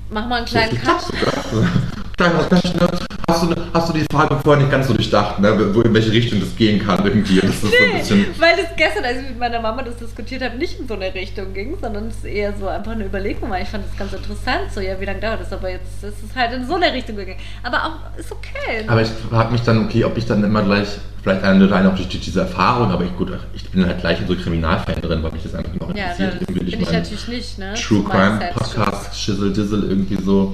[0.10, 1.02] Mach mal einen kleinen Cut.
[2.18, 2.48] Kleiner ne?
[2.52, 3.15] hast,
[3.48, 5.74] du, hast du die Frage vorher nicht ganz so durchdacht, ne?
[5.74, 7.40] wo, in welche Richtung das gehen kann irgendwie.
[7.40, 8.16] Das ist so.
[8.40, 11.14] Weil das gestern, als ich mit meiner Mama das diskutiert habe, nicht in so eine
[11.14, 13.62] Richtung ging, sondern es eher so einfach eine Überlegung war.
[13.62, 15.52] Ich fand das ganz interessant, so, ja, wie lange dauert das?
[15.54, 17.40] Aber jetzt ist es halt in so eine Richtung gegangen.
[17.64, 18.86] Aber auch, ist okay.
[18.88, 20.88] Aber ich frage mich dann, okay, ob ich dann immer gleich,
[21.24, 24.00] vielleicht eine oder eine auch durch die- diese Erfahrung, aber ich, gut, ich bin halt
[24.00, 26.36] gleich in so Kriminalfan drin, weil mich das einfach noch ja, interessiert.
[26.42, 27.74] Irgendwie bin ich natürlich nicht, ne?
[27.76, 28.40] True Crime.
[28.54, 30.54] Podcast, Schissel Dizzle irgendwie so.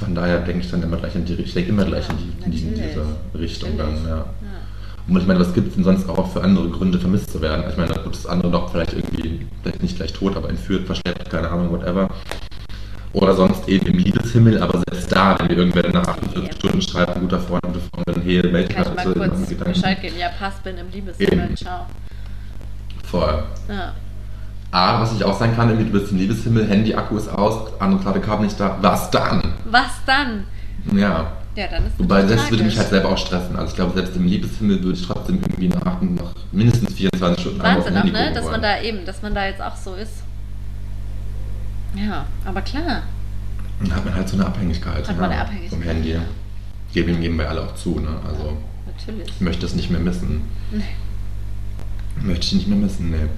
[0.00, 2.44] Von daher denke ich dann immer gleich in die ich denke immer gleich in, die,
[2.44, 3.04] in, die, in diese
[3.38, 4.16] Richtung dann, ja.
[4.16, 4.24] Ja.
[5.06, 7.64] Und ich meine, was gibt es denn sonst auch für andere Gründe, vermisst zu werden?
[7.68, 11.28] Ich meine, gut, das andere doch vielleicht irgendwie, vielleicht nicht gleich tot, aber entführt, verschleppt,
[11.28, 12.08] keine Ahnung, whatever.
[13.12, 16.52] Oder sonst eben im Liebeshimmel, aber selbst da, wenn mir irgendwer nach 48 Ja.
[16.52, 19.54] Stunden schreibt, ein guter Freund, gute Freundin, hey, melde dich mal kurz.
[19.54, 20.14] Bescheid geben?
[20.18, 21.44] Ja, passt, bin im Liebeshimmel.
[21.44, 21.56] Eben.
[21.56, 21.86] Ciao.
[23.04, 23.42] Voll.
[23.68, 23.94] Ja.
[24.72, 28.04] A, was ich auch sagen kann, irgendwie, du bist im Liebeshimmel, Handy-Akku ist aus, andere
[28.04, 29.54] Ladekabel nicht da, was dann?
[29.64, 30.44] Was dann?
[30.94, 31.32] Ja.
[31.56, 33.56] Ja, dann ist Wobei, das würde mich halt selber auch stressen.
[33.56, 37.60] Also ich glaube, selbst im Liebeshimmel würde ich trotzdem irgendwie nach, nach mindestens 24 Stunden
[37.60, 38.32] Wahnsinn auch, Handy ne?
[38.32, 40.22] Dass man da eben, dass man da jetzt auch so ist.
[41.96, 43.02] Ja, aber klar.
[43.80, 45.08] Dann hat man halt so eine Abhängigkeit.
[45.08, 46.12] Hat ne, man eine Abhängigkeit, Vom Handy.
[46.12, 46.20] ja.
[46.92, 48.08] Geben, geben wir alle auch zu, ne?
[48.26, 49.28] Also Natürlich.
[49.28, 50.42] ich möchte es nicht mehr missen.
[50.70, 50.84] Nee.
[52.22, 53.28] Möchte ich nicht mehr missen, ne.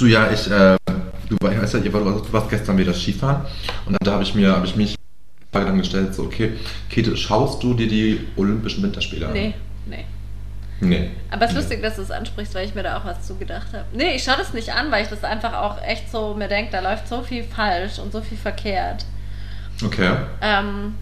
[0.00, 0.78] Du ja, ich, äh,
[1.28, 3.42] du, weißt ja, du warst gestern wieder Skifahren
[3.84, 6.54] und da habe ich mir, habe ich mich die Frage gestellt, so, okay,
[6.88, 9.34] Käthe, schaust du dir die Olympischen Winterspiele an?
[9.34, 10.06] Nee, nee.
[10.80, 11.10] Nee.
[11.30, 11.60] Aber es ist Nee.
[11.60, 13.84] lustig, dass du es ansprichst, weil ich mir da auch was zugedacht habe.
[13.92, 16.72] Nee, ich schaue das nicht an, weil ich das einfach auch echt so mir denke,
[16.72, 19.04] da läuft so viel falsch und so viel verkehrt.
[19.84, 20.12] Okay.
[20.40, 20.94] Ähm,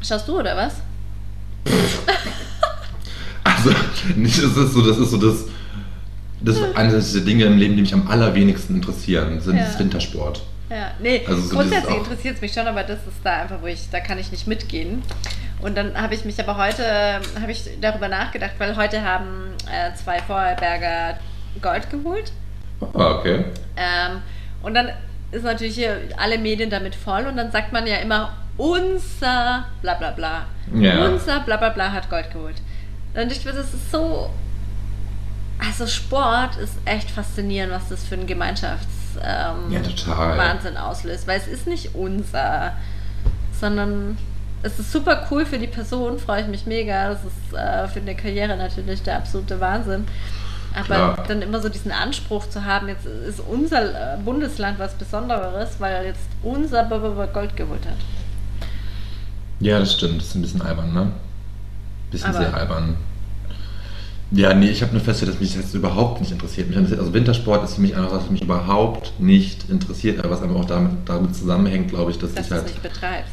[0.00, 0.74] schaust du oder was?
[3.44, 3.70] Also,
[4.16, 5.44] nicht, das ist so, das ist so das,
[6.44, 9.64] das ist eines der Dinge im Leben, die mich am allerwenigsten interessieren, sind Ja.
[9.64, 10.42] das Wintersport.
[10.70, 13.66] Ja, nee, Also so grundsätzlich interessiert es mich schon, aber das ist da einfach, wo
[13.66, 15.02] ich, da kann ich nicht mitgehen.
[15.60, 16.82] Und dann habe ich mich aber heute,
[17.40, 21.18] habe ich darüber nachgedacht, weil heute haben äh, zwei Vorarlberger
[21.60, 22.32] Gold geholt.
[22.94, 23.44] Ah, okay.
[23.76, 24.22] Ähm,
[24.62, 24.88] und dann
[25.30, 29.94] ist natürlich hier alle Medien damit voll und dann sagt man ja immer, unser bla
[29.94, 30.46] bla bla.
[30.74, 31.06] Ja.
[31.06, 32.56] Unser bla bla bla hat Gold geholt.
[33.14, 34.30] Und ich finde, das ist so.
[35.64, 38.86] Also Sport ist echt faszinierend, was das für ein Gemeinschafts
[39.22, 40.36] ähm, Ja, total.
[40.36, 41.26] Wahnsinn auslöst.
[41.26, 42.72] Weil es ist nicht unser,
[43.60, 44.18] sondern
[44.64, 47.10] es ist super cool für die Person, freue ich mich mega.
[47.10, 50.06] Das ist äh, für eine Karriere natürlich der absolute Wahnsinn.
[50.74, 51.24] Aber Klar.
[51.28, 56.06] dann immer so diesen Anspruch zu haben, jetzt ist unser äh, Bundesland was Besonderes, weil
[56.06, 57.98] jetzt unser B- B- B- Gold geholt hat.
[59.60, 60.20] Ja, das stimmt.
[60.22, 61.12] Das ist ein bisschen albern, ne?
[62.10, 62.96] Bisschen Aber- sehr albern.
[64.34, 66.68] Ja, nee, ich habe nur festgestellt, dass mich das überhaupt nicht interessiert.
[66.68, 70.30] Mich interessiert also Wintersport ist für mich einfach was, was mich überhaupt nicht interessiert, aber
[70.30, 72.82] was aber auch damit, damit zusammenhängt, glaube ich, dass, Dass ich du es halt, nicht
[72.82, 73.32] betreibst.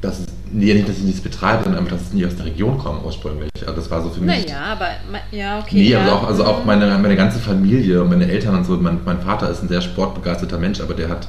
[0.00, 2.46] dass es, nee, nicht, dass ich nichts betreibe, sondern einfach, dass es nie aus der
[2.46, 3.48] Region kommt ursprünglich.
[3.60, 4.44] Also das war so für mich.
[4.46, 4.88] Naja, aber
[5.30, 5.76] ja, okay.
[5.76, 6.00] Nee, ja.
[6.00, 6.66] also auch, also auch Mhm.
[6.66, 8.76] meine, meine ganze Familie und meine Eltern und so.
[8.76, 11.28] Mein, mein Vater ist ein sehr sportbegeisterter Mensch, aber der hat,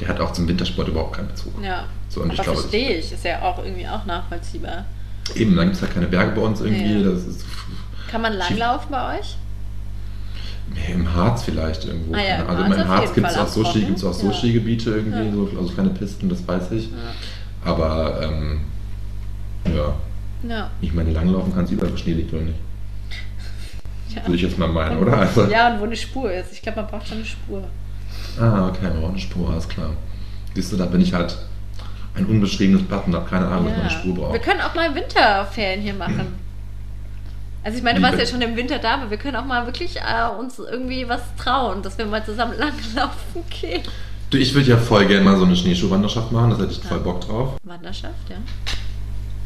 [0.00, 1.52] der hat auch zum Wintersport überhaupt keinen Bezug.
[1.62, 1.84] Ja.
[2.08, 4.86] So, und ich aber glaube, verstehe ich, ist ja auch irgendwie auch nachvollziehbar.
[5.34, 7.02] Eben, dann gibt es halt keine Berge bei uns irgendwie.
[7.02, 7.10] Ja.
[7.10, 7.44] Das ist
[8.10, 9.36] Kann man langlaufen bei euch?
[10.72, 12.14] nee, im Harz vielleicht irgendwo.
[12.14, 14.28] Ah ja, im Also Harz im Harz gibt es auch, so Ski, gibt's auch so
[14.28, 14.32] Ja.
[14.32, 15.32] Skigebiete irgendwie, Ja.
[15.32, 16.88] so, also keine Pisten, das weiß ich.
[17.64, 18.60] Aber ähm,
[19.66, 22.58] ja, ich meine, langlaufen kannst du überall, wo Schnee liegt, oder nicht?
[24.14, 24.22] ja.
[24.22, 25.18] Würde ich jetzt mal meinen, Und- oder?
[25.18, 26.52] Also, Ja, und wo eine Spur ist.
[26.52, 27.64] Ich glaube, man braucht schon eine Spur.
[28.40, 29.90] Ah, okay, wir brauchen eine Spur, alles klar.
[30.54, 31.36] Siehst du, da bin ich halt
[32.14, 34.42] ein unbeschriebenes Blatt und habe keine Ahnung, was man eine Spur Wir braucht.
[34.42, 36.34] können auch mal Winterferien hier machen.
[37.62, 39.66] Also ich meine, du warst ja schon im Winter da, aber wir können auch mal
[39.66, 43.82] wirklich äh, uns irgendwie was trauen, dass wir mal zusammen langlaufen gehen.
[44.30, 47.00] Du, ich würde ja voll gerne mal so eine Schneeschuhwanderschaft machen, da hätte ich voll
[47.00, 47.56] Bock drauf.
[47.64, 48.36] Wanderschaft, ja.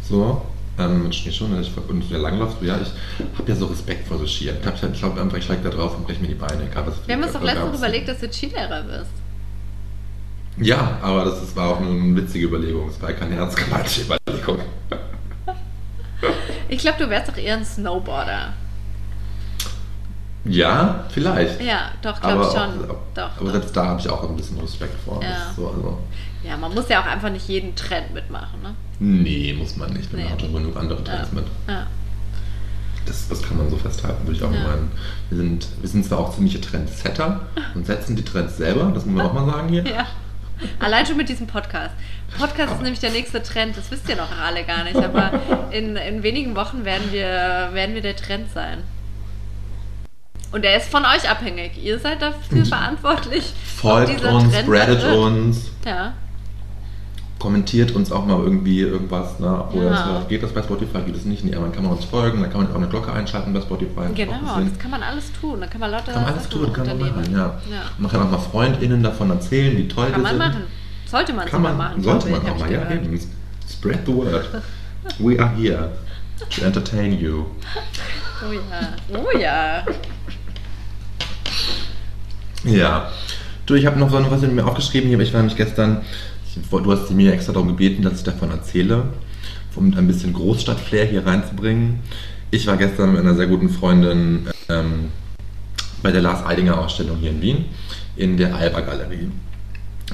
[0.09, 0.42] So.
[0.79, 2.90] Ähm, mit Schneeschuhen ich, und der Langlauf, ja, ich
[3.38, 4.57] habe ja so Respekt vor so Skiern.
[4.61, 6.64] Ich, hab- ich glaube einfach, ich steige da drauf und breche mir die Beine.
[6.70, 7.79] Egal, was Wir haben uns doch letztens ist.
[7.79, 9.11] überlegt, dass du Skilehrer wirst.
[10.59, 12.88] Ja, aber das, ist, war auch nur eine witzige Überlegung.
[12.88, 14.59] Es war keine ernst gemeinte Überlegung.
[16.74, 18.52] Ich glaube, du wärst doch eher ein Snowboarder.
[20.44, 21.60] Ja, vielleicht.
[21.62, 22.84] Ja, doch, glaube ich auch, schon.
[22.84, 23.50] aber Doch, doch.
[23.52, 25.22] selbst da habe ich auch ein bisschen Respekt vor.
[25.22, 25.52] Ja.
[25.56, 25.98] So, also,
[26.42, 28.74] Ja, man muss ja auch einfach nicht jeden Trend mitmachen, ne?
[28.98, 30.12] nee, muss man nicht.
[30.12, 30.28] Man Nee.
[30.28, 31.40] hat schon genug andere Trends Ja.
[31.40, 31.46] mit.
[31.68, 31.87] Ja.
[33.06, 34.60] Das, das kann man so festhalten, würde ich auch Ja.
[34.68, 34.90] meinen.
[35.30, 37.40] Wir sind, wir sind zwar auch ziemliche Trendsetter
[37.74, 39.84] und setzen die Trends selber, das muss man auch mal sagen hier.
[39.87, 40.06] ja.
[40.78, 41.94] Allein schon mit diesem Podcast.
[42.38, 45.33] Podcast ist nämlich der nächste Trend, das wisst ihr noch alle gar nicht, aber
[45.70, 48.79] in, in wenigen Wochen werden wir, werden wir der Trend sein.
[50.53, 51.83] Und der ist von euch abhängig.
[51.83, 53.53] Ihr seid dafür verantwortlich.
[53.83, 56.12] ob Folgt uns, spreadet uns, Ja.
[57.40, 59.40] kommentiert uns auch mal irgendwie irgendwas.
[59.40, 59.64] Ne?
[59.73, 60.18] Oder Ja.
[60.23, 61.44] es- geht das bei Spotify, geht es nicht?
[61.44, 64.12] Nee, dann kann man uns folgen, dann kann man auch eine Glocke einschalten bei Spotify.
[64.14, 64.33] Genau,
[64.70, 65.61] das kann man alles tun.
[65.61, 67.38] Da kann man lauter Kann man alles tun, kann man machen, ja.
[67.38, 67.83] ja.
[67.99, 70.38] Man kann auch mal FreundInnen davon erzählen, wie toll Kann wir man sind.
[70.38, 70.62] machen.
[71.14, 72.03] Sollte man Kann man, sogar machen.
[72.03, 73.20] sollte man auch mal, ja, eben.
[73.70, 74.48] Spread the word.
[75.20, 75.92] We are here
[76.50, 77.44] to entertain you.
[78.42, 79.16] Oh ja.
[79.16, 79.85] Oh ja.
[82.64, 83.12] Ja.
[83.64, 86.03] Du, ich habe noch so was in mir aufgeschrieben hier, aber ich war nämlich gestern,
[86.48, 89.05] ich, du hast mir extra darum gebeten, dass ich davon erzähle,
[89.77, 92.00] um ein bisschen Großstadt-Flair hier reinzubringen.
[92.50, 95.12] Ich war gestern mit einer sehr guten Freundin ähm,
[96.03, 97.64] bei der Lars Eidinger Ausstellung hier in Wien
[98.16, 99.31] in der Alba Galerie.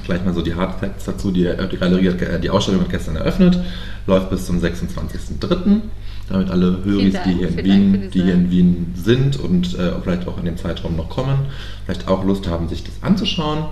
[0.05, 1.31] Gleich mal so die Hard Facts dazu.
[1.31, 3.59] Die, die, Galerie hat, ge- die Ausstellung hat gestern eröffnet,
[4.07, 5.81] läuft bis zum 26.03.
[6.29, 10.27] Damit alle Höris, die hier, in Wien, die hier in Wien sind und äh, vielleicht
[10.29, 11.35] auch in dem Zeitraum noch kommen,
[11.85, 13.65] vielleicht auch Lust haben, sich das anzuschauen.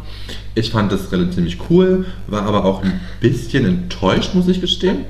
[0.55, 5.05] Ich fand das relativ ziemlich cool, war aber auch ein bisschen enttäuscht, muss ich gestehen.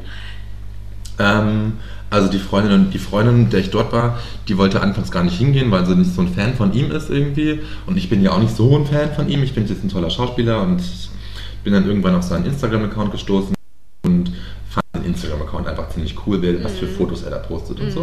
[1.18, 1.74] Ähm,
[2.10, 5.38] also die Freundin, die Freundin, mit der ich dort war, die wollte anfangs gar nicht
[5.38, 7.60] hingehen, weil sie nicht so ein Fan von ihm ist irgendwie.
[7.86, 9.44] Und ich bin ja auch nicht so ein Fan von ihm.
[9.44, 10.82] Ich finde jetzt ein toller Schauspieler und
[11.64, 13.54] bin dann irgendwann auf seinen Instagram-Account gestoßen
[14.04, 14.32] und
[14.70, 18.02] fand den Instagram-Account einfach ziemlich cool, was für Fotos er da postet und so.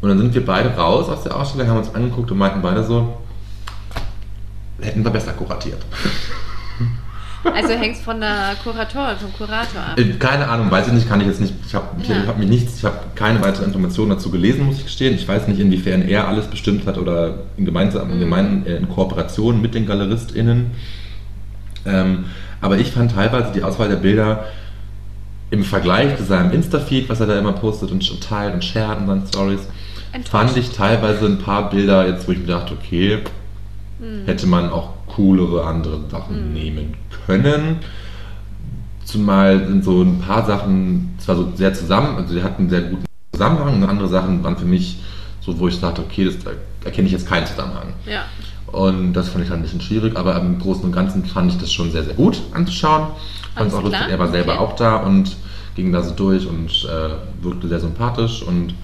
[0.00, 2.84] Und dann sind wir beide raus aus der Ausstellung, haben uns angeguckt und meinten beide
[2.84, 3.16] so,
[4.80, 5.84] hätten wir besser kuratiert.
[7.44, 9.98] Also hängst von der Kuratorin, vom Kurator ab.
[9.98, 11.54] Äh, Keine Ahnung, weiß ich nicht, kann ich jetzt nicht.
[11.66, 12.26] Ich habe Ja.
[12.26, 15.14] hab mir nichts, ich habe keine weiteren Informationen dazu gelesen, muss ich gestehen.
[15.14, 18.20] Ich weiß nicht, inwiefern er alles bestimmt hat oder in, gemeinsam, Mhm.
[18.20, 20.72] gemein, äh, in Kooperation mit den GaleristInnen.
[21.86, 22.24] Ähm,
[22.60, 24.44] aber ich fand teilweise die Auswahl der Bilder
[25.50, 29.06] im Vergleich zu seinem Insta-Feed, was er da immer postet und teilt und shared in
[29.06, 29.60] seinen Stories,
[30.30, 33.18] fand ich teilweise ein paar Bilder jetzt, wo ich mir dachte, okay,
[34.00, 34.26] Mhm.
[34.26, 36.94] hätte man auch coolere andere Sachen nehmen
[37.26, 37.78] können.
[39.04, 42.82] Zumal sind so ein paar Sachen zwar so sehr zusammen, also sie hatten einen sehr
[42.82, 44.98] guten Zusammenhang und andere Sachen waren für mich
[45.40, 46.50] so, wo ich dachte, okay, das, da
[46.84, 47.94] erkenne ich jetzt keinen Zusammenhang.
[48.06, 48.26] Ja.
[48.70, 51.58] Und das fand ich dann ein bisschen schwierig, aber im Großen und Ganzen fand ich
[51.58, 53.08] das schon sehr, sehr gut anzuschauen.
[53.54, 54.62] Fand es auch lustig, er war selber okay.
[54.62, 55.36] auch da und
[55.74, 58.74] ging da so durch und äh, wirkte sehr sympathisch und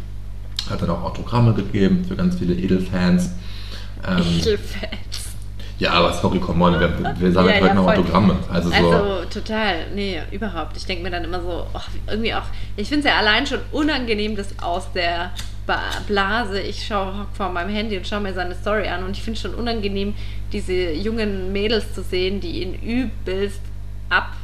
[0.71, 3.31] hat dann auch Autogramme gegeben für ganz viele Edelfans.
[4.09, 5.14] Ähm, Edelfans.
[5.79, 7.95] Ja, aber sorry, come on, wir, wir sammeln Ja, heute ja, noch voll.
[7.97, 8.37] Autogramme.
[8.53, 10.77] Also so, Also total, nee, überhaupt.
[10.77, 12.43] Ich denke mir dann immer so, ach, irgendwie auch,
[12.77, 15.31] ich finde es ja allein schon unangenehm, dass aus der
[16.07, 19.37] Blase, ich schaue vor meinem Handy und schaue mir seine Story an und ich finde
[19.37, 20.15] es schon unangenehm,
[20.53, 23.61] diese jungen Mädels zu sehen, die ihn übelst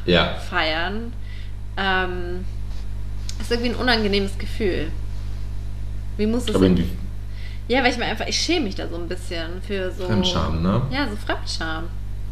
[0.06, 0.32] Ja.
[0.32, 1.12] abfeiern.
[1.76, 2.44] Ähm,
[3.40, 4.90] ist irgendwie ein unangenehmes Gefühl.
[6.16, 6.86] Wie muss es aber irgendwie
[7.70, 10.04] Ja, weil ich mir einfach, ich schäme mich da so ein bisschen für so.
[10.04, 10.82] Fremdscham, ne?
[10.90, 11.84] Ja, so Fremdscham.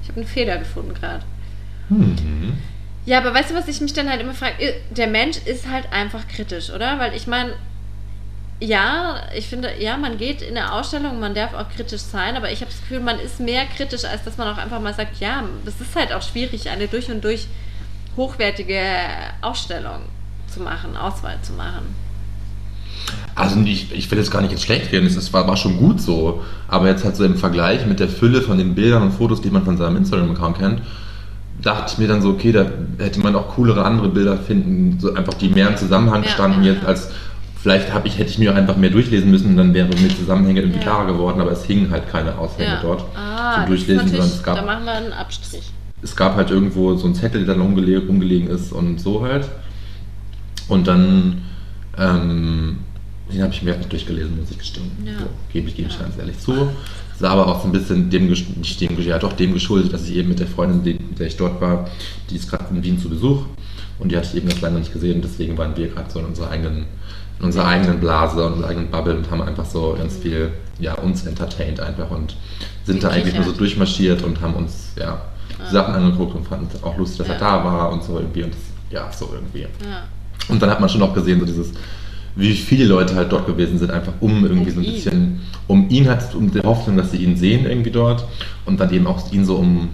[0.02, 1.22] Ich habe einen Fehler gefunden gerade.
[1.88, 2.58] Mhm.
[3.06, 4.74] Ja, aber weißt du, was ich mich dann halt immer frage?
[4.90, 6.98] Der Mensch ist halt einfach kritisch, oder?
[6.98, 7.52] Weil ich meine,
[8.58, 12.50] ja, ich finde, ja, man geht in der Ausstellung, man darf auch kritisch sein, aber
[12.50, 15.20] ich habe das Gefühl, man ist mehr kritisch, als dass man auch einfach mal sagt,
[15.20, 17.46] ja, es ist halt auch schwierig, eine durch und durch
[18.16, 18.82] hochwertige
[19.40, 20.00] Ausstellung
[20.52, 21.94] zu machen, Auswahl zu machen.
[23.34, 26.00] Also ich, ich will jetzt gar nicht jetzt schlecht reden, es war, war schon gut
[26.00, 26.42] so.
[26.66, 29.50] Aber jetzt halt so im Vergleich mit der Fülle von den Bildern und Fotos, die
[29.50, 30.82] man von seinem Instagram-Account kennt,
[31.62, 32.66] dachte ich mir dann so, okay, da
[32.98, 36.72] hätte man auch coolere andere Bilder finden, so einfach die mehr im Zusammenhang standen ja,
[36.72, 37.10] jetzt als
[37.60, 40.78] vielleicht habe ich hätte ich mir einfach mehr durchlesen müssen, dann wäre mir Zusammenhänge irgendwie
[40.78, 40.84] Ja.
[40.84, 44.56] klarer geworden, aber es hingen halt keine Aushänge dort Ah, zum Durchlesen, sondern es gab
[44.56, 45.72] da machen wir einen Abstrich.
[46.02, 49.48] es gab halt irgendwo so einen Zettel, der dann umgele umgelegen ist und so halt.
[50.68, 51.42] Und dann,
[51.98, 52.78] ähm,
[53.32, 54.90] den habe ich mir nicht durchgelesen, muss ich gestehen.
[55.04, 55.12] Ja.
[55.18, 56.02] So, gebe ich, gebe ich Ja.
[56.02, 56.68] ganz ehrlich zu.
[57.18, 60.14] Sah aber auch so ein bisschen dem, nicht dem, ja doch dem geschuldet, dass ich
[60.16, 61.88] eben mit der Freundin, mit der ich dort war,
[62.30, 63.42] die ist gerade in Wien zu Besuch.
[63.98, 65.20] Und die hatte ich eben ganz lange nicht gesehen.
[65.20, 66.86] Deswegen waren wir gerade so in unserer eigenen,
[67.40, 70.94] in unserer eigenen Blase und unserer eigenen Bubble und haben einfach so ganz viel, ja,
[70.94, 72.36] uns entertained einfach und
[72.84, 75.20] sind da eigentlich nur so durchmarschiert und haben uns, ja,
[75.68, 77.40] die Sachen angeguckt und fanden es auch lustig, dass er Ja.
[77.40, 78.44] da war und so irgendwie.
[78.44, 78.60] Und das,
[78.90, 79.62] ja, so irgendwie.
[79.62, 80.04] Ja.
[80.48, 81.72] Und dann hat man schon auch gesehen, so dieses,
[82.38, 84.92] wie viele Leute halt dort gewesen sind, einfach um irgendwie Um so ein ihn.
[84.94, 88.24] bisschen, um ihn hat, um die Hoffnung, dass sie ihn sehen irgendwie dort
[88.64, 89.88] und dann eben auch ihn so um,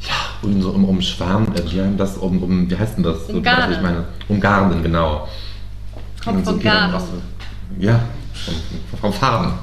[0.00, 3.02] ja, ihn so um, um Schwarm, äh, wie heißt das, um, um, wie heißt denn
[3.02, 3.26] das?
[3.26, 3.68] So, Umgarnen.
[3.70, 5.26] was ich meine, umgarnen, genau.
[6.24, 7.00] Kommt so dann Garn.
[7.00, 8.00] so- Ja,
[8.32, 8.54] vom,
[9.00, 9.54] vom Fahren.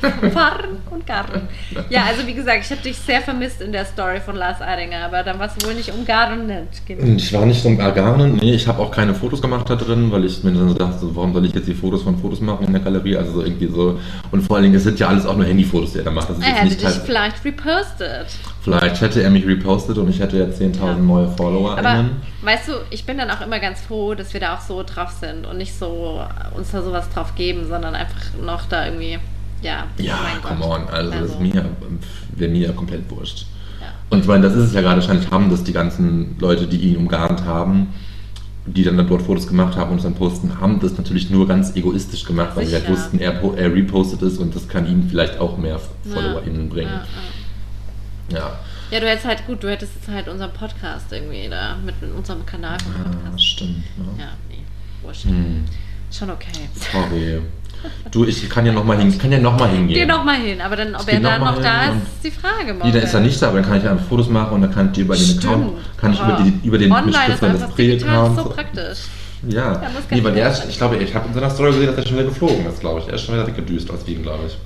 [0.32, 1.42] Fahren und Garten.
[1.90, 5.04] Ja, also wie gesagt, ich habe dich sehr vermisst in der Story von Lars Eidinger,
[5.04, 7.16] aber dann war es wohl nicht umgarnet gewesen.
[7.16, 10.10] Ich war nicht so im Garnen, nee, ich habe auch keine Fotos gemacht da drin,
[10.10, 12.66] weil ich mir dann so dachte, warum soll ich jetzt die Fotos von Fotos machen
[12.66, 13.16] in der Galerie?
[13.16, 13.98] Also so irgendwie so.
[14.30, 16.30] Und vor allen Dingen, es sind ja alles auch nur Handyfotos, die er da macht.
[16.30, 18.26] Das ist Er hätte nicht dich halt, vielleicht repostet.
[18.62, 20.94] vielleicht hätte er mich repostet und ich hätte jetzt 10.000 Ja.
[20.94, 21.86] neue FollowerInnen.
[21.86, 22.08] Aber
[22.42, 25.10] weißt du, ich bin dann auch immer ganz froh, dass wir da auch so drauf
[25.20, 26.20] sind und nicht so
[26.56, 29.18] uns da sowas drauf geben, sondern einfach noch da irgendwie,
[29.62, 29.86] ja.
[29.98, 30.80] ja, mein come Gott.
[30.80, 31.64] on, also, das ist mir,
[32.36, 33.46] wäre mir komplett wurscht.
[33.80, 33.88] Ja.
[34.10, 36.78] Und ich meine, das ist es ja gerade, wahrscheinlich haben das die ganzen Leute, die
[36.78, 37.88] ihn umgarnt haben,
[38.66, 41.74] die dann dort Fotos gemacht haben und es dann posten, haben das natürlich nur ganz
[41.74, 45.38] egoistisch gemacht, weil sie halt wussten, er, er repostet es und das kann ihnen vielleicht
[45.38, 45.80] auch mehr
[46.12, 46.90] FollowerInnen bringen.
[46.90, 47.06] Ja,
[48.30, 48.38] ja.
[48.38, 48.58] Ja.
[48.90, 52.44] ja, du hättest halt, gut, du hättest jetzt halt unseren Podcast irgendwie da, mit unserem
[52.44, 53.42] Kanal vom Ja, Podcast.
[53.44, 53.76] stimmt.
[53.96, 54.04] Ne?
[54.18, 54.62] Ja, nee,
[55.02, 55.24] wurscht.
[55.24, 55.64] Hm,
[56.10, 56.68] Schon okay.
[56.92, 57.40] sorry.
[58.10, 59.94] Du, ich kann ja nochmal hin, kann ja noch mal hingehen.
[60.00, 62.24] Geh noch mal hin, aber dann, ob Ich er geh noch noch da ist, ist
[62.24, 62.74] die Frage.
[62.82, 64.72] Nee, da ist er nicht da, aber dann kann ich einfach Fotos machen und dann
[64.74, 65.38] kann ich die über den.
[65.38, 66.42] Account, kann ich über, Ah.
[66.42, 68.36] die, über den Online ist einfach digital Pre-Account.
[68.38, 68.98] so praktisch.
[69.48, 71.96] Ja, nee, weil er mehr ist, ich glaube, ich habe in seiner Story gesehen, dass
[71.96, 73.06] er schon wieder geflogen ist, glaube ich.
[73.06, 74.58] Er ist schon wieder weggedüst aus Wien, glaube ich.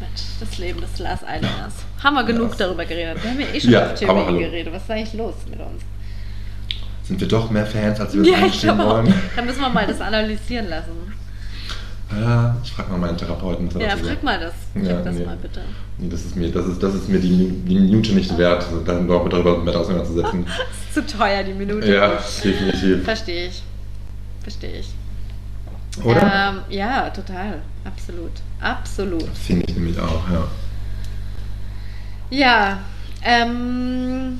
[0.00, 1.74] Mensch, das Leben des Lars Eilingers.
[2.02, 2.56] Haben wir genug Ja.
[2.66, 3.22] darüber geredet.
[3.22, 4.72] Wir haben ja eh schon Ja, auf Theorie geredet.
[4.72, 5.82] Was ist eigentlich los mit uns?
[7.02, 8.94] Sind wir doch mehr Fans, als wir uns Ja, ich glaube auch.
[8.94, 9.12] wollen?
[9.36, 11.12] Da müssen wir mal das analysieren lassen.
[12.20, 13.66] Ja, ich frage mal meinen Therapeuten.
[13.66, 14.52] was er Ja, frag mal das.
[14.72, 15.24] Frag Ja, das nee.
[15.24, 15.60] mal bitte.
[15.98, 19.06] Nee, das ist mir, das ist, das ist mir die, die Minute nicht wert, dann
[19.06, 20.46] doch darüber mit auseinanderzusetzen.
[20.94, 21.92] Das ist zu teuer, die Minute.
[21.92, 23.04] ja, definitiv.
[23.04, 23.62] Verstehe ich.
[24.42, 24.88] Verstehe ich.
[26.04, 26.22] Oder?
[26.22, 27.60] Ähm, ja, total.
[27.84, 28.32] Absolut.
[28.60, 29.28] Absolut.
[29.36, 30.44] Finde ich nämlich auch, ja.
[32.30, 32.78] Ja,
[33.22, 34.38] ähm,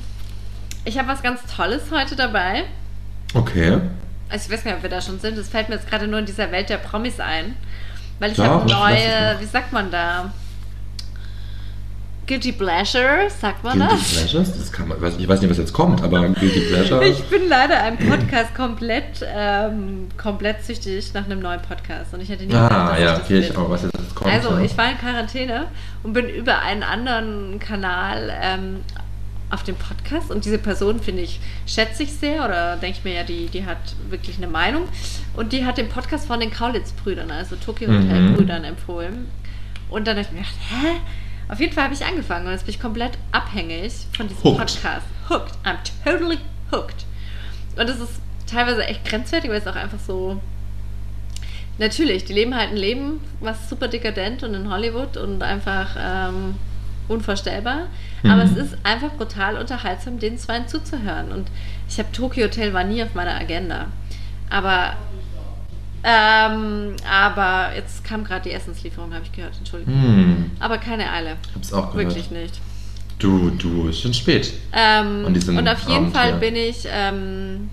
[0.83, 2.63] ich habe was ganz Tolles heute dabei.
[3.33, 3.79] Okay.
[4.29, 5.37] Also ich weiß gar nicht, ob wir da schon sind.
[5.37, 7.55] Das fällt mir jetzt gerade nur in dieser Welt der Promis ein.
[8.19, 10.31] Weil ich habe neue, wie sagt man da?
[12.27, 14.13] Guilty Pleasure, sagt man Guilty das?
[14.13, 14.57] Pleasures?
[14.57, 17.05] Das kann man, ich weiß- ich weiß nicht, was jetzt kommt, aber Guilty Pleasure.
[17.05, 22.13] Ich bin leider einem Podcast komplett, ähm, komplett süchtig nach einem neuen Podcast.
[22.15, 24.15] Und ich hätte nie gedacht, ah, dass ja, ich das okay, ich auch, was jetzt
[24.15, 24.31] kommt.
[24.31, 24.59] Also, ja.
[24.61, 25.67] ich war in Quarantäne
[26.01, 28.77] und bin über einen anderen Kanal ähm,
[29.49, 33.13] auf dem Podcast und diese Person finde ich, schätze ich sehr oder denke ich mir
[33.13, 33.77] ja, die, die hat
[34.09, 34.87] wirklich eine Meinung
[35.35, 38.03] und die hat den Podcast von den Kaulitz-Brüdern, also Tokyo Mhm.
[38.09, 39.27] Hotel-Brüdern empfohlen
[39.89, 40.87] und dann habe ich mir gedacht, hä?
[41.47, 44.57] Auf jeden Fall habe ich angefangen und jetzt bin ich komplett abhängig von diesem Hooked.
[44.57, 45.05] Podcast.
[45.29, 45.53] Hooked.
[45.63, 46.39] I'm totally
[46.71, 47.05] hooked.
[47.77, 48.13] Und es ist
[48.47, 50.41] teilweise echt grenzwertig, weil es auch einfach so
[51.77, 56.55] Natürlich, die leben halt ein Leben, was super dekadent und in Hollywood und einfach ähm,
[57.07, 57.87] unvorstellbar.
[58.23, 58.51] Aber Mhm.
[58.51, 61.31] es ist einfach brutal unterhaltsam, den Zweien zuzuhören.
[61.31, 61.47] Und
[61.89, 63.87] ich habe Tokyo Hotel war nie auf meiner Agenda.
[64.49, 64.93] Aber
[66.07, 69.93] ähm, aber jetzt kam gerade die Essenslieferung, habe ich gehört, Entschuldigung.
[69.95, 71.37] Hm, Aber keine Eile.
[71.55, 72.09] hab's auch gehört.
[72.15, 72.59] Wirklich nicht.
[73.17, 74.53] Du, du, ist schon spät.
[74.71, 76.35] Ähm, Und und auf jeden Abend, Fall ja.
[76.35, 77.69] bin ich ähm,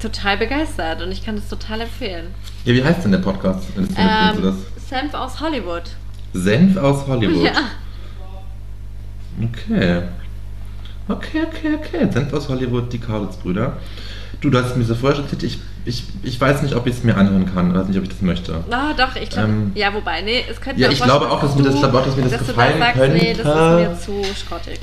[0.00, 2.26] total begeistert und ich kann es total empfehlen.
[2.64, 3.68] Ja, wie heißt denn der Podcast?
[3.76, 4.56] Ähm, das?
[4.88, 5.84] Senf aus Hollywood.
[6.34, 7.44] Senf aus Hollywood.
[7.44, 7.52] Ja.
[9.44, 10.02] Okay.
[11.08, 12.08] Okay, okay, okay.
[12.12, 13.76] Senf aus Hollywood, die Kaulitz-Brüder.
[14.40, 16.94] Du, du hast mir so vorher schon erzählt, ich, ich, ich weiß nicht, ob ich
[16.94, 17.70] es mir anhören kann.
[17.70, 18.64] Ich weiß nicht, ob ich das möchte.
[18.70, 21.40] Ah, doch, ich glaube, Ähm, ja, wobei, nee, es könnte ja, mir ich glaube auch,
[21.40, 23.82] dass mir das- ich glaube auch, dass mir das du gefallen sagst, Nee, das könnte.
[23.92, 24.80] ist mir zu schrottig.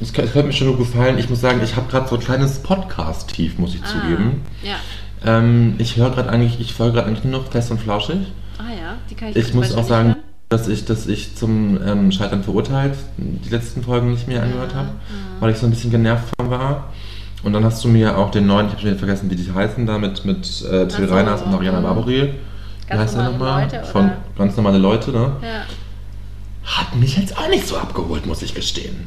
[0.00, 1.18] Es könnte, es könnte mir schon nur gefallen.
[1.18, 4.42] Ich muss sagen, ich habe gerade so ein kleines Podcast-Tief, muss ich zugeben.
[4.62, 5.38] Ah, ja.
[5.38, 8.18] Ähm, ich höre gerade eigentlich, ich folge gerade eigentlich nur noch fest und flauschig.
[8.58, 10.15] Ah ja, die kann ich Ich muss auch sagen,
[10.48, 14.90] dass ich, dass ich zum ähm, Scheitern verurteilt die letzten Folgen nicht mehr angehört habe,
[15.40, 16.92] weil ich so ein bisschen genervt von war.
[17.42, 19.52] Und dann hast du mir auch den neuen, ich habe schon wieder vergessen, wie die
[19.52, 21.80] heißen, da mit, mit äh, Till so, Reiners und Ariana.
[21.80, 22.34] Barbouril.
[22.88, 23.68] Wie heißt der nochmal?
[23.92, 25.32] Von ganz normale Leute, ne?
[25.42, 25.64] Ja.
[26.64, 29.06] Hat mich jetzt auch nicht so abgeholt, muss ich gestehen.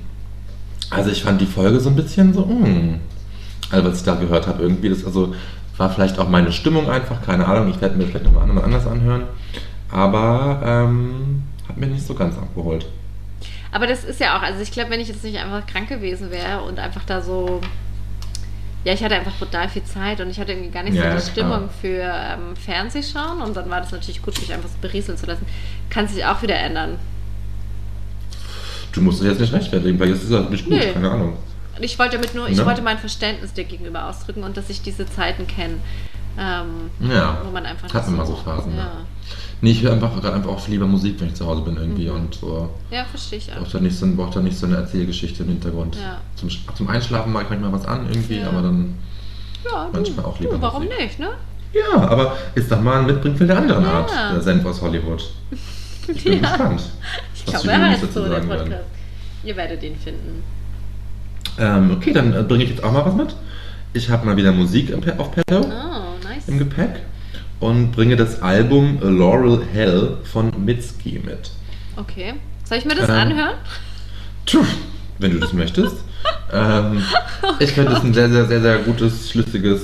[0.90, 3.00] Also ich fand die Folge so ein bisschen so, mh.
[3.72, 5.34] Also was ich da gehört habe, irgendwie, das also
[5.78, 9.24] war vielleicht auch meine Stimmung einfach, keine Ahnung, ich werde mir vielleicht nochmal anders anhören.
[9.92, 12.86] Aber ähm, hat mir nicht so ganz abgeholt.
[13.72, 16.32] Aber das ist ja auch, also ich glaube, wenn ich jetzt nicht einfach krank gewesen
[16.32, 17.62] wäre und einfach da so
[18.86, 21.08] Ja, ich hatte einfach brutal viel Zeit und ich hatte irgendwie gar nicht Ja, so
[21.10, 21.70] ja, die Stimmung klar.
[21.82, 25.46] für ähm, Fernsehschauen und dann war das natürlich gut, mich einfach so berieseln zu lassen.
[25.90, 26.98] Kann sich auch wieder ändern.
[28.92, 30.92] Du musst dich jetzt nicht rechtfertigen, weil jetzt ist das nicht gut, Nee.
[30.94, 31.38] keine Ahnung.
[31.78, 32.66] Und ich wollte damit nur, ich Ne?
[32.66, 35.76] wollte mein Verständnis dir gegenüber ausdrücken und dass ich diese Zeiten kenne,
[36.40, 37.38] ähm, Ja.
[37.46, 38.92] wo man einfach Hat nicht man mal so Phasen, Ja, ne?
[39.62, 42.08] Nee, ich höre einfach gerade einfach auch lieber Musik, wenn ich zu Hause bin irgendwie
[42.10, 42.16] Mhm.
[42.16, 42.70] und so.
[42.92, 43.58] ja verstehe ich auch.
[43.58, 45.96] Braucht da nicht so, braucht da nicht so eine Erzählgeschichte im Hintergrund.
[45.98, 46.20] Ja.
[46.36, 48.48] Zum, zum Einschlafen mache ich manchmal was an irgendwie, Ja.
[48.50, 48.94] aber dann.
[49.66, 51.00] Ja, manchmal auch lieber du, warum Musik.
[51.00, 51.30] nicht, ne?
[51.74, 53.92] Ja, aber ist doch mal ein Mitbringfilm der anderen Ja.
[53.92, 55.24] Art, der Senf aus Hollywood.
[56.12, 56.82] Ich bin gespannt.
[57.36, 58.64] Ich was glaube, er heißt so, der sagen werden.
[58.70, 58.86] Podcast.
[59.44, 60.42] Ihr werdet ihn finden.
[61.60, 63.36] Ähm, okay, dann äh, bringe ich jetzt auch mal was mit.
[63.94, 66.48] Ich habe mal wieder Musik im, auf Petto Oh, nice.
[66.48, 67.02] im Gepäck
[67.60, 71.52] und bringe das Album Laurel Hell von Mitski mit.
[71.96, 72.36] Okay.
[72.64, 73.56] Soll ich mir das Ähm, anhören?
[74.46, 74.68] Tschüss,
[75.18, 75.98] wenn du das möchtest.
[76.54, 77.04] ähm,
[77.60, 79.82] ich finde es ein sehr, sehr, sehr, sehr gutes, schlüssiges,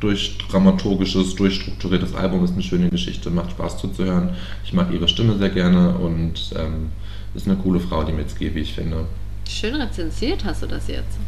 [0.00, 2.44] durchdramaturgisches, durchstrukturiertes Album.
[2.44, 4.30] Ist eine schöne Geschichte, macht Spaß zuzuhören.
[4.64, 6.90] Ich mag ihre Stimme sehr gerne und ähm,
[7.34, 9.06] ist eine coole Frau, die Mitski, wie ich finde.
[9.48, 11.18] Schön rezensiert hast du das jetzt.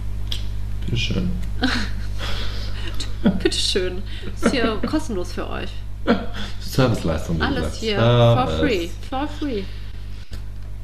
[0.84, 1.30] Bitteschön.
[3.42, 4.02] Bitteschön.
[4.34, 5.70] Ist hier kostenlos für euch.
[6.60, 7.40] Serviceleistung.
[7.42, 7.74] Alles gesagt.
[7.76, 8.60] hier for Service.
[8.60, 8.88] free.
[9.08, 9.62] For free.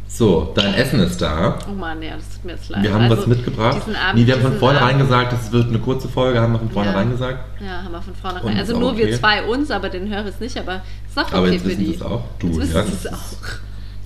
[0.07, 1.59] So, dein Essen ist da.
[1.69, 2.85] Oh Mann, ja, das tut mir jetzt leid.
[2.85, 3.77] Wir haben Also, was mitgebracht.
[3.83, 6.61] Abend, nee, wir haben von vornherein Abend- gesagt, es wird eine kurze Folge, haben wir
[6.61, 7.13] von vornherein Ja.
[7.13, 7.61] gesagt.
[7.61, 8.53] Ja, haben wir von vornherein.
[8.55, 9.19] ist Also nur wir okay.
[9.19, 11.85] zwei uns, aber den höre ich nicht, aber ist auch okay Aber jetzt für wissen
[11.85, 11.95] die.
[11.95, 12.23] es auch.
[12.39, 13.19] Du, Jetzt wissen ja, das es auch.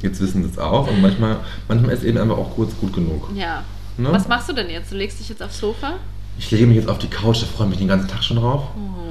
[0.00, 0.88] Jetzt wissen sie es auch.
[0.88, 1.36] Und manchmal,
[1.68, 3.28] manchmal ist eben einfach auch kurz gut genug.
[3.34, 3.62] Ja.
[3.98, 4.08] Ne?
[4.10, 4.90] Was machst du denn jetzt?
[4.90, 5.94] Du legst dich jetzt aufs Sofa?
[6.38, 8.36] Ich lege mich jetzt auf die Couch, da freue ich mich den ganzen Tag schon
[8.38, 8.62] drauf.
[8.76, 9.07] Oh.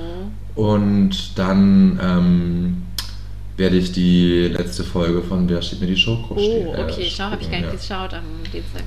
[0.58, 2.84] Und dann ähm,
[3.58, 6.44] werde ich die letzte Folge von Wer steht mir die Show gucken.
[6.44, 7.08] Oh, okay.
[7.16, 7.76] Schau, habe ich gar nicht ja.
[7.76, 8.84] geschaut am Dienstag.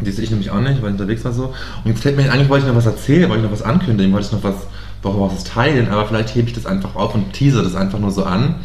[0.00, 1.44] Die sehe ich nämlich auch nicht, weil ich unterwegs war so.
[1.84, 4.12] Und jetzt fällt mir eigentlich wollte ich noch was erzählen, wollte ich noch was ankündigen,
[4.12, 4.56] wollte ich noch was,
[5.02, 8.10] was was teilen, aber vielleicht hebe ich das einfach auf und tease das einfach nur
[8.10, 8.56] so an.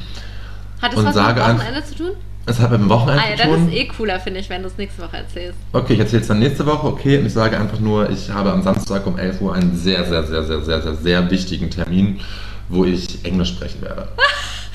[0.82, 2.12] Hat es Und was mit sage dem einfach- Wochenende zu tun?
[2.50, 3.68] Es hat mit dem Wochenende Ah ja, zu dann tun.
[3.68, 5.58] ist es eh cooler, finde ich, wenn du es nächste Woche erzählst.
[5.72, 8.52] Okay, ich erzähle es dann nächste Woche, okay, und ich sage einfach nur, ich habe
[8.52, 12.20] am Samstag um 11 Uhr einen sehr, sehr, sehr, sehr, sehr, sehr, sehr wichtigen Termin,
[12.68, 14.08] wo ich Englisch sprechen werde.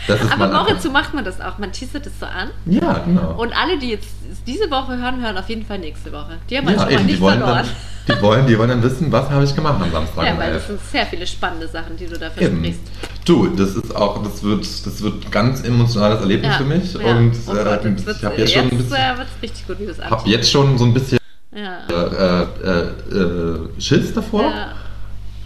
[0.06, 1.58] Das Aber mal Moritz, so macht man das auch.
[1.58, 2.50] Man teasert es so an.
[2.66, 3.34] Ja, genau.
[3.40, 4.08] Und alle, die jetzt
[4.46, 6.36] diese Woche hören, hören auf jeden Fall nächste Woche.
[6.50, 7.66] Die haben ja, schon mal eben, nicht die wollen, verloren.
[8.06, 10.48] dann, die, wollen, die wollen dann wissen, was habe ich gemacht am Samstag Ja, weil
[10.52, 10.54] 11.
[10.56, 12.80] das sind sehr viele spannende Sachen, die du da versprichst.
[13.24, 16.58] Du, das ist auch, das wird, das wird ein ganz emotionales Erlebnis Ja.
[16.58, 16.92] für mich.
[16.94, 17.00] Ja.
[17.16, 19.84] Und oh Gott, äh, ich habe jetzt schon ein bisschen, äh, wird's richtig gut, wie
[19.84, 21.18] es hab jetzt schon so ein bisschen
[21.54, 21.78] Ja.
[21.88, 24.72] äh, äh, äh, Schiss davor ja.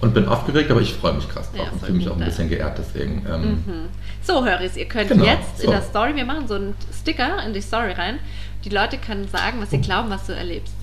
[0.00, 2.16] Und bin aufgeregt, aber ich freue mich krass drauf Ja, und voll fühle mich auch
[2.16, 3.24] ein bisschen geehrt deswegen.
[3.28, 3.88] Ähm, Mhm.
[4.22, 5.70] So, Höris, ihr könnt Genau, jetzt in so.
[5.72, 8.18] der Story, wir machen so einen Sticker in die Story rein.
[8.64, 9.62] Die Leute können sagen, Oh.
[9.62, 10.74] was sie glauben, was du erlebst.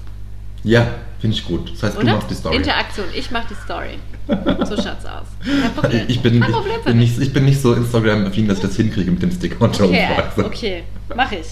[0.63, 0.87] Ja,
[1.19, 1.71] finde ich gut.
[1.73, 2.13] Das heißt, du Oder?
[2.15, 2.55] machst die Story.
[2.55, 3.99] Interaktion, ich mache die Story.
[4.65, 5.27] So schaut's aus.
[5.45, 6.05] Kein Problem.
[6.07, 8.75] Ich bin, Kein ich, Problem bin nicht, ich bin nicht so Instagram-affin, dass ich das
[8.75, 10.45] hinkriege mit dem Sticker und der Okay, Umfrage.
[10.45, 10.83] okay,
[11.15, 11.45] mach ich.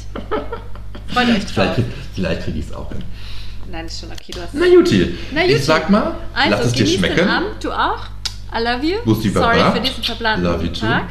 [1.13, 1.51] Freut euch drauf.
[1.53, 1.81] Vielleicht,
[2.15, 3.03] vielleicht kriege ich es auch hin.
[3.73, 5.53] Nein, ist schon okay, du hast Na Juti, Na Juti.
[5.55, 7.27] ich sag mal, Also, lass es dir schmecken.
[7.27, 8.05] Abend, du auch.
[8.55, 8.97] I love you.
[9.03, 10.85] Bussi Sorry für diesen verplanten Love you too.
[10.85, 11.05] Tag.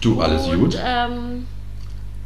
[0.00, 0.76] Du, alles und, gut.
[0.84, 1.46] Ähm,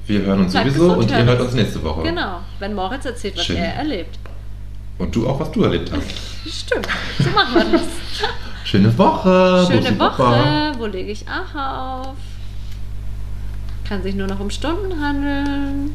[0.06, 2.02] Wir hören uns sowieso und ihr hört uns nächste Woche.
[2.04, 3.56] genau, wenn Moritz erzählt, was Schön.
[3.58, 4.18] er erlebt.
[4.96, 6.06] Und du auch, was du erlebt hast.
[6.50, 7.82] Stimmt, so machen wir das.
[8.64, 9.66] Schöne Woche.
[9.66, 10.16] Schöne Bussi Woche.
[10.22, 10.72] Baba.
[10.78, 11.54] Wo lege ich auch
[12.08, 12.14] auf?
[13.86, 15.92] Kann sich nur noch um Stunden handeln.